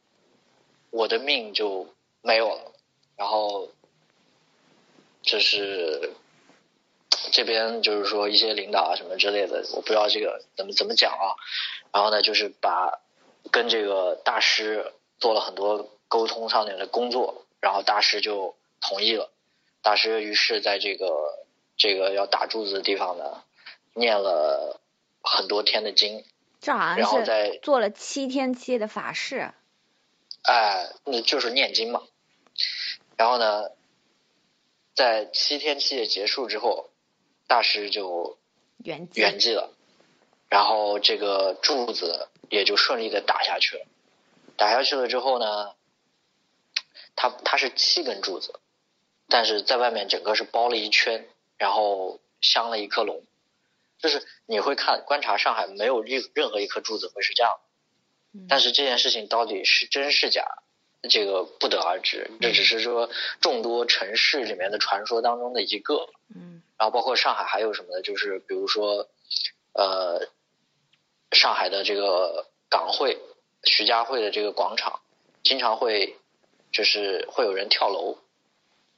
[0.90, 2.72] 我的命就没有了。
[3.16, 3.68] 然后
[5.24, 6.12] 就是
[7.32, 11.34] 这边就是说一些领导啊什么之类的，我不知道这个怎么怎么讲啊。
[11.92, 13.00] 然后呢，就是把
[13.50, 19.30] 跟这个大师做了很多沟通上面的工作，然后大师就同意了。
[19.82, 21.06] 大师于是在这个
[21.76, 23.42] 这个要打柱子的地方呢，
[23.94, 24.80] 念了
[25.22, 26.24] 很多天的经，
[26.60, 29.52] 这好然后像是在做了七天七夜的法事。
[30.42, 32.02] 哎，那就是念经嘛。
[33.16, 33.70] 然后呢，
[34.94, 36.90] 在七天七夜结束之后，
[37.46, 38.38] 大师就
[38.84, 39.20] 圆寂。
[39.20, 39.74] 圆寂了，
[40.48, 43.86] 然后这个柱子也就顺利的打下去了。
[44.56, 45.74] 打下去了之后呢，
[47.16, 48.60] 它它是七根柱子，
[49.28, 51.28] 但是在外面整个是包了一圈，
[51.58, 53.24] 然后镶了一颗龙。
[53.98, 57.58] 就是你会看观察上海没有任任何一颗柱子会是这样
[58.48, 60.44] 但是这件事情到底是真是假，
[61.08, 62.30] 这个不得而知。
[62.40, 63.08] 这只是说
[63.40, 66.08] 众多城市里面的传说当中的一个。
[66.34, 68.02] 嗯然后包括上海还有什么呢？
[68.02, 69.08] 就是比如说，
[69.74, 70.26] 呃，
[71.30, 73.16] 上海的这个港汇
[73.62, 75.00] 徐家汇的这个广场，
[75.44, 76.16] 经常会
[76.72, 78.18] 就是会有人跳楼，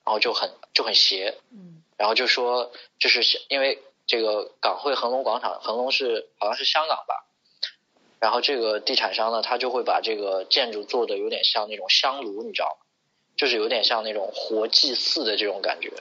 [0.06, 7.26] 然后就很就很邪，嗯然后就说就是因为这个港汇恒隆广场，恒隆是好像是香港吧，
[8.18, 12.86] 然后这个地产商呢，他就会把这个建筑做的有点像那种香炉，你知道吗？
[13.36, 15.92] 就是有点像那种活祭祀的这种感觉，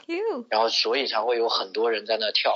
[0.49, 2.55] 然后所以才会有很多人在那跳。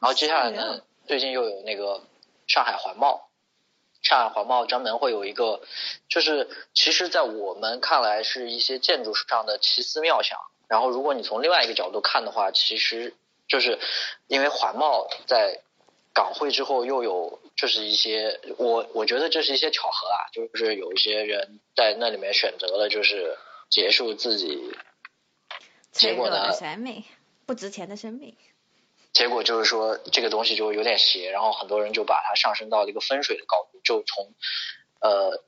[0.00, 2.02] 后接下来呢，最近又有那个
[2.48, 3.28] 上海环贸，
[4.02, 5.60] 上海环贸专门会有一个，
[6.08, 10.36] 就是其实，在我们看来是一些建筑上的奇思妙想。
[10.66, 13.14] 然后如果你从另外一个角度看的话，其实
[13.46, 13.78] 就是
[14.26, 15.60] 因为环贸在
[16.12, 23.36] 港汇之后又有就是一些我我觉得这是一些巧合啊，就是有一些人在那里面选择了就是
[23.68, 24.76] 结束自己
[25.90, 27.02] 结果呢的生命，
[27.44, 28.36] 不值钱的生命。
[29.12, 34.32] 结果就是说这个东西就有点邪，然后很多人就把它上升到了一个风水的高度，就从
[35.00, 35.42] 呃，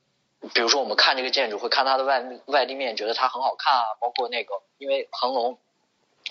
[0.53, 5.57] 比如说我们看这个建筑，会看它的外外立面，觉得它很好看啊，包括那个因为恒隆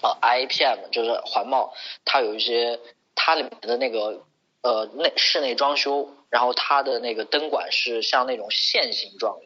[0.02, 1.72] 啊、IPM 就是环贸，
[2.04, 2.78] 它有一些
[3.14, 4.26] 它里面的那个
[4.62, 9.38] 呃内室内装修，然后它的那个灯管是像那种线形状。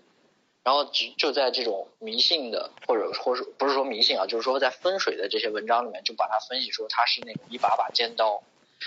[0.65, 8.43] 然后就就在这种迷信的，或者或是不是说迷信啊，就是说在风水的这些文章里面，就把它分析说它是那种一把把尖刀，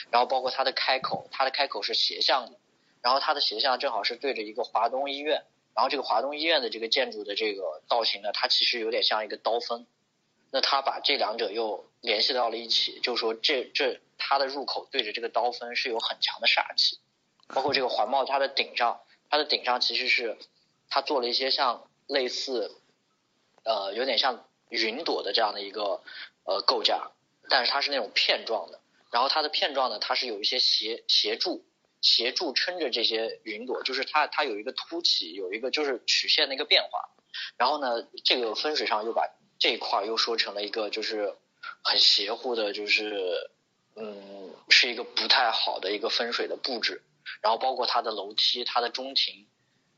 [0.09, 2.57] 然后包括它的开口，它的开口是斜向的，
[3.03, 5.43] 然后它的斜向正好是对着一个华东医院，
[5.75, 9.85] 然后这个华东医院的这个建筑的这个造型呢，它其实有点像一个刀锋，
[10.51, 16.99] 那他把这两者又联系到了一起，就是说这这它的入口对着这个刀锋是有很强的煞气，
[17.47, 20.37] 包括这个环帽它的顶上，它的顶上其实是
[20.89, 22.71] 它做了一些像类似，
[23.63, 26.01] 呃，有点像云朵的这样的一个
[26.45, 27.11] 呃构架，
[27.49, 28.79] 但是它是那种片状的，
[29.11, 31.65] 然后它的片状呢，它是有一些斜斜柱，
[32.01, 37.09] 斜柱撑着这些云朵，就是它它有一个凸起，有一个就是曲线的一个变化，
[37.57, 39.27] 然后呢，这个风水上又把
[39.59, 41.35] 这一块又说成了一个就是
[41.83, 43.49] 很邪乎的，就是
[43.95, 47.01] 嗯，是一个不太好的一个风水的布置，
[47.41, 49.47] 然后包括它的楼梯、它的中庭。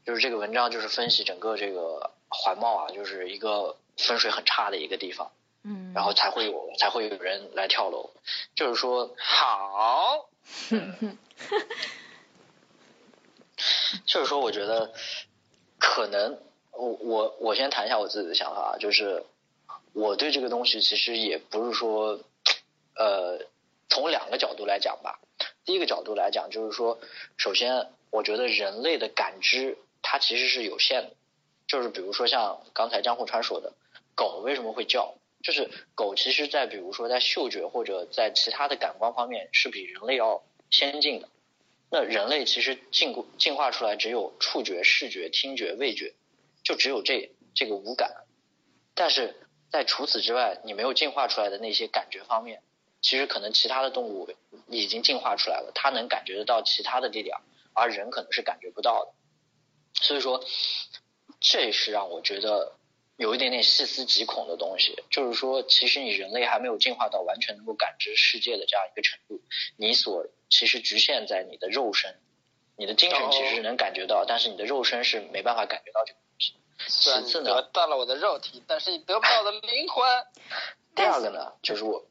[0.06, 5.32] 就是这个文章就是分析整个这个环贸啊，就是一个风水很差的一个地方，
[5.64, 8.10] 嗯，然后才会有才会有人来跳楼。
[8.56, 10.30] 就是说，好，
[10.72, 11.18] 嗯
[14.08, 14.94] 就是说，我觉得
[15.78, 16.42] 可能
[16.72, 19.24] 我我我先谈一下我自己的想法啊，就是
[20.00, 22.22] 我对这个东西其实也不是说，
[22.96, 23.46] 呃，
[23.90, 25.20] 从两个角度来讲吧。
[25.66, 27.00] 第一个角度来讲，就是说，
[27.36, 31.12] 首先我觉得人类的感知它其实是有限的，
[31.68, 33.74] 就是比如说像刚才江户川说的，
[34.16, 35.16] 狗为什么会叫？
[35.44, 41.28] 就是狗其实在比如说在嗅觉或者在其他的感官方面是比人类要先进的。
[41.92, 46.14] 那人类其实进过进化出来只有触觉、视觉、听觉、味觉，
[46.64, 48.26] 就只有这这个五感。
[48.96, 49.36] 但是
[49.72, 52.62] 在除此之外，你没有进化出来的那些感觉方面，
[53.02, 54.28] 其实可能其他的动物
[54.68, 57.42] 已经进化出来了，它能感觉得到其他的力量，
[57.74, 59.12] 而人可能是感觉不到的。
[59.94, 60.44] 所以说，
[61.40, 62.76] 这是让我觉得
[63.18, 69.42] 有一点点细思极恐的东西，就是说，其实你人类还没有进化到完全能够感知世界的这样一个程度，
[69.78, 72.16] 你所其实局限在你的肉身，
[72.76, 76.20] 你的精神其实是能感觉到，但是你的肉身是没办法感觉到这个。
[76.88, 80.06] 虽然你得到了我的肉体，但是你得不到我的灵魂。
[80.96, 82.06] 第二个呢，就是我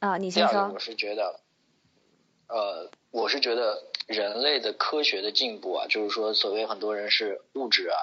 [0.00, 0.78] 啊，你先说第二个我。
[0.78, 1.40] 是觉得，
[2.48, 7.96] 呃，我是觉得人类的科学的进步啊，就是说，所谓很多人是物质啊、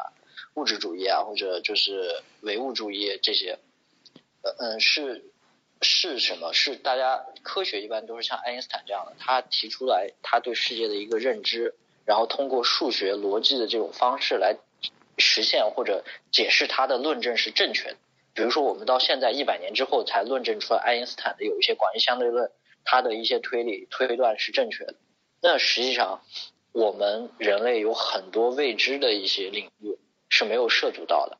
[0.56, 3.58] 物质主义啊，或者就是唯物主义这些，
[4.42, 5.32] 呃嗯，是
[5.82, 6.54] 是什么？
[6.54, 11.74] 是大家科学一般都是像爱因斯坦这样的，他提出来他对世界的一个认知，
[12.06, 14.56] 然后通过数学逻辑的这种方式来
[15.18, 17.98] 实现或者解释他的论证是正确的。
[18.34, 22.50] 比如说，我们到现在一百年之后才论证出来爱因斯坦的有一些广义相对论，
[22.86, 24.96] 他的一些推理推断是正确的。
[25.42, 26.22] 那实际上，
[26.72, 29.98] 我们人类有很多未知的一些领域
[30.30, 31.38] 是没有涉足到的。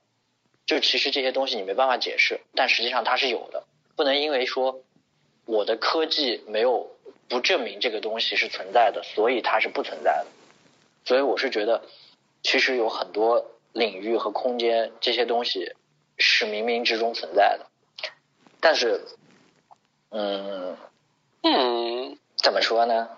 [0.66, 3.64] 就其实这些东西你没办法解释，但实际上它是有的。
[3.96, 4.84] 不能因为说
[5.46, 6.92] 我的科技没有
[7.30, 10.28] 不证明这个东西是存在的，所以它是不存在的。
[11.06, 11.84] 所以我是觉得，
[12.44, 15.74] 其实有很多领域和空间这些东西
[16.18, 17.68] 是冥冥之中存在的。
[18.60, 19.02] 但是，
[20.10, 20.78] 嗯
[21.44, 23.10] 嗯，怎么说呢？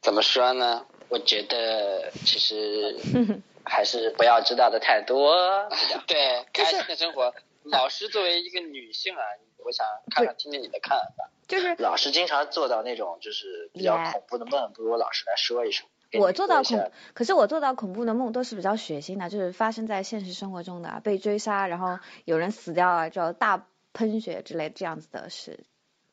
[0.00, 0.86] 怎么说呢？
[1.08, 2.96] 我觉得其实
[3.64, 5.68] 还是不要知道的太多。
[6.06, 7.34] 对， 开心的生活。
[7.64, 9.22] 老师作为一个女性啊，
[9.64, 9.84] 我想
[10.14, 11.30] 看看听听你的看法。
[11.48, 15.88] 就是老师经常做到那种就是比较恐怖的梦，不如老师来说一说。
[16.16, 25.64] 给我做到恐，可是我做到恐怖的梦都是比较血腥的，就是发生在现实生活中的，被追杀，然后有人死掉啊，就大喷血之类这样子的事。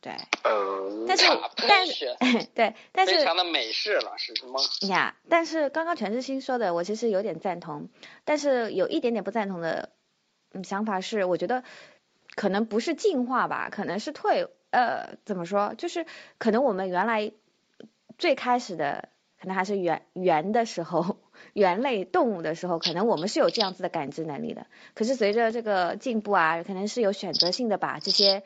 [0.02, 0.12] 对，
[0.44, 2.18] 呃，但是大喷但是血
[2.54, 4.60] 对，但是非常的美式，老师是吗？
[4.90, 7.88] 呀，但是刚刚全智新说的，我其实有点赞同，
[8.26, 9.92] 但是有一点点不赞同的
[10.52, 11.64] 嗯想法是，我觉得
[12.36, 15.74] 可能不是进化吧，可能是退，呃，怎么说？
[15.78, 16.06] 就是
[16.38, 17.32] 可能我们原来
[18.18, 19.08] 最开始的，
[19.44, 21.18] 可能还是猿猿的时候，
[21.52, 24.68] 猿类动物的时候，可能我们是有这样子的感知能力的。
[24.94, 28.44] 可是随着这个进步啊，可能是有选择性的把这些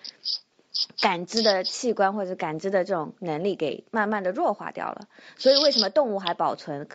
[1.00, 5.08] 感知的器官或者感知的这种能力给慢慢的弱化掉了。
[5.38, 6.88] 所以为什么动物还保存？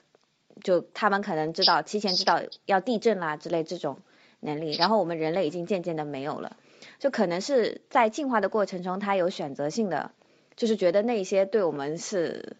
[0.64, 4.00] 就他们可能知道提前知道要地震啦之类这种
[4.40, 6.57] 能力，然后我们人类已经渐渐的没有了。
[6.98, 10.11] 就可能是在进化的过程中，它有选择性的，
[10.57, 12.57] 就是觉得那些对我们是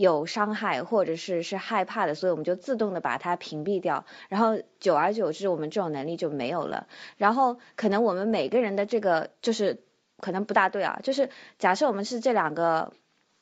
[0.00, 6.86] 有伤害或者是是害怕的，所以我们就自动的把它屏蔽掉，然后久而久之，我们这种能力就没有了。
[7.18, 9.82] 然后可能我们每个人的这个就是
[10.16, 11.28] 可能不大对啊，就是
[11.58, 12.94] 假设我们是这两个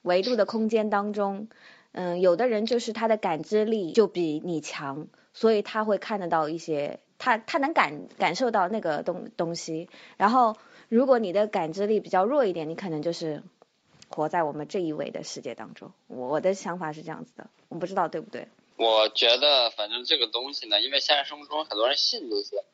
[0.02, 1.48] 维度的空间当中，
[1.92, 9.88] 嗯，有的人就是他的感知力就比你强，所以他会看得到一些，他他能感感受到那个东东西。
[10.16, 10.56] 然后
[10.88, 13.44] 如果你的感知力比较弱一点，你可能就是
[14.18, 15.92] 活在我们这一维的世界当中。
[16.08, 18.48] 我的想法是这样子的，我不知道对不对。
[18.76, 22.64] 我觉得反正这个东西呢，因为现实生活中很多人信这些，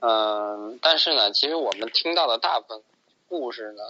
[0.00, 2.82] 嗯，但是呢，其实我们听到的大部分
[3.28, 3.82] 故事呢，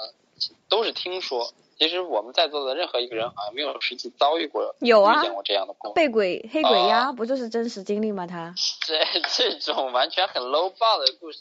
[0.69, 1.55] 都是听说。
[1.79, 5.95] 其实我们在座的任何一个人好像没有实际遭遇过、有啊遇见过这样的故事。
[5.95, 8.27] 被鬼黑鬼压哦不就是真实经历吗？
[8.27, 11.41] 他， 这这种完全很 low 爆的故事，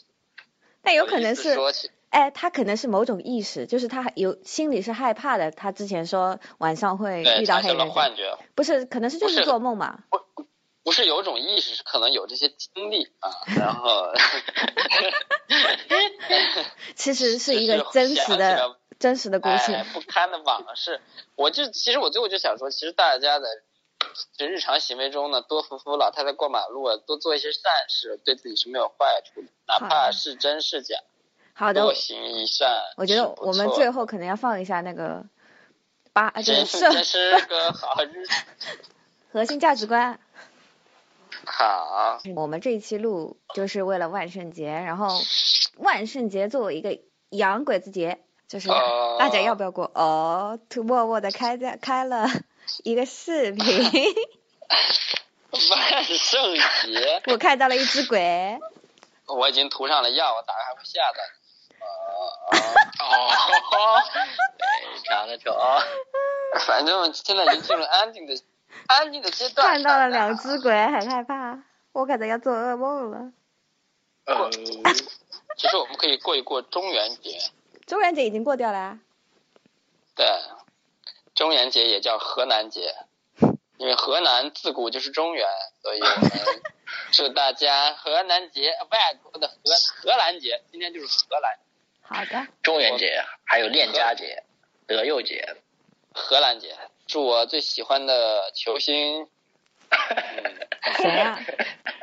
[0.80, 5.50] 但有可能是，说起哎，他可能是某种意识，就是他有心里是害怕的。
[5.50, 10.04] 他之前说晚上会遇到黑人，幻觉，不是，可能是就是做梦嘛。
[10.82, 14.12] 不是有种意识，是可能有这些经历啊，然后
[16.96, 19.72] 其实是一个真实的真实的故事。
[19.72, 21.00] 哎，不堪的往事。
[21.36, 23.46] 我就其实我最后就想说，其实大家的
[24.36, 30.96] 就日常行为中呢，多扶扶老太太过马路啊，多做一些善事，对自己是没有坏处的，哪怕是真是假，
[31.60, 32.68] 好的，行一善。
[32.96, 35.26] 我觉得我们最后可能要放一下那个
[36.14, 38.32] 八，呃就是社真是个 好日子。
[39.30, 40.18] 核心价值观。
[41.44, 45.08] 好，我们这一期录就是为了万圣节，然后
[45.76, 46.98] 万圣节作为一个
[47.28, 49.90] 洋鬼子节，就是哦大家要不要过？
[49.94, 52.26] 哦，土默默的开在开了
[52.84, 53.64] 一个视频，
[55.70, 58.58] 万圣节，我看到了一只鬼。
[59.26, 61.39] 我已经涂上了药，我打开会吓到你。
[61.90, 62.54] 哦
[63.00, 64.00] 哦，
[64.94, 65.56] 非常的丑。
[66.66, 68.34] 反正现在已经进入安静的
[68.86, 69.66] 安静的阶段。
[69.68, 71.58] 看到了两只鬼，很害怕，
[71.92, 73.32] 我可能要做噩梦了。
[74.26, 74.50] 呃，
[75.56, 77.38] 其实我们可以过一过中元节，
[77.86, 78.98] 中元节已经过掉了啊，
[80.14, 80.26] 对，
[81.34, 82.94] 中元节也叫河南节，
[83.78, 85.48] 因为河南自古就是中原，
[85.82, 86.30] 所以我们
[87.12, 89.54] 祝大家河南节，外国的荷
[90.02, 91.58] 荷兰节，今天就是荷兰
[92.12, 94.42] 好的，中元节还有恋家节、
[94.88, 95.56] 德佑节，
[96.12, 99.28] 荷兰节，祝我最喜欢的球星，
[100.98, 101.38] 谁啊？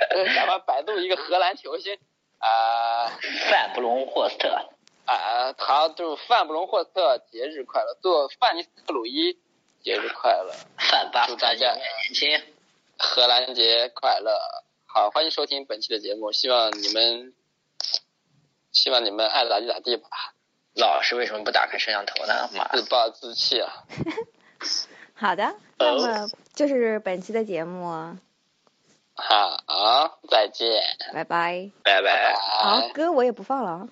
[0.09, 1.99] 呃 咱们百度一个荷兰球星
[2.37, 3.19] 啊。
[3.49, 4.69] 范布隆霍斯特。
[5.03, 9.37] 啊，他，祝范布隆霍斯特节日快乐，祝范尼斯特鲁伊
[9.81, 12.55] 节日快乐，范巴祝大家永远年轻。
[12.97, 14.39] 荷兰节快乐。
[14.85, 17.33] 好，欢迎收听本期的节目，希望你们，
[18.77, 20.07] 希望你们爱咋地咋地吧，
[20.75, 22.47] 老师为什么不打开摄像头呢？
[22.53, 23.73] 妈自暴自弃啊。
[25.15, 28.15] 好的，那么就是本期的节目，
[29.15, 31.71] 好，再见，拜拜。
[31.83, 32.33] 拜拜。
[32.33, 33.89] 拜好，歌我也不放了啊。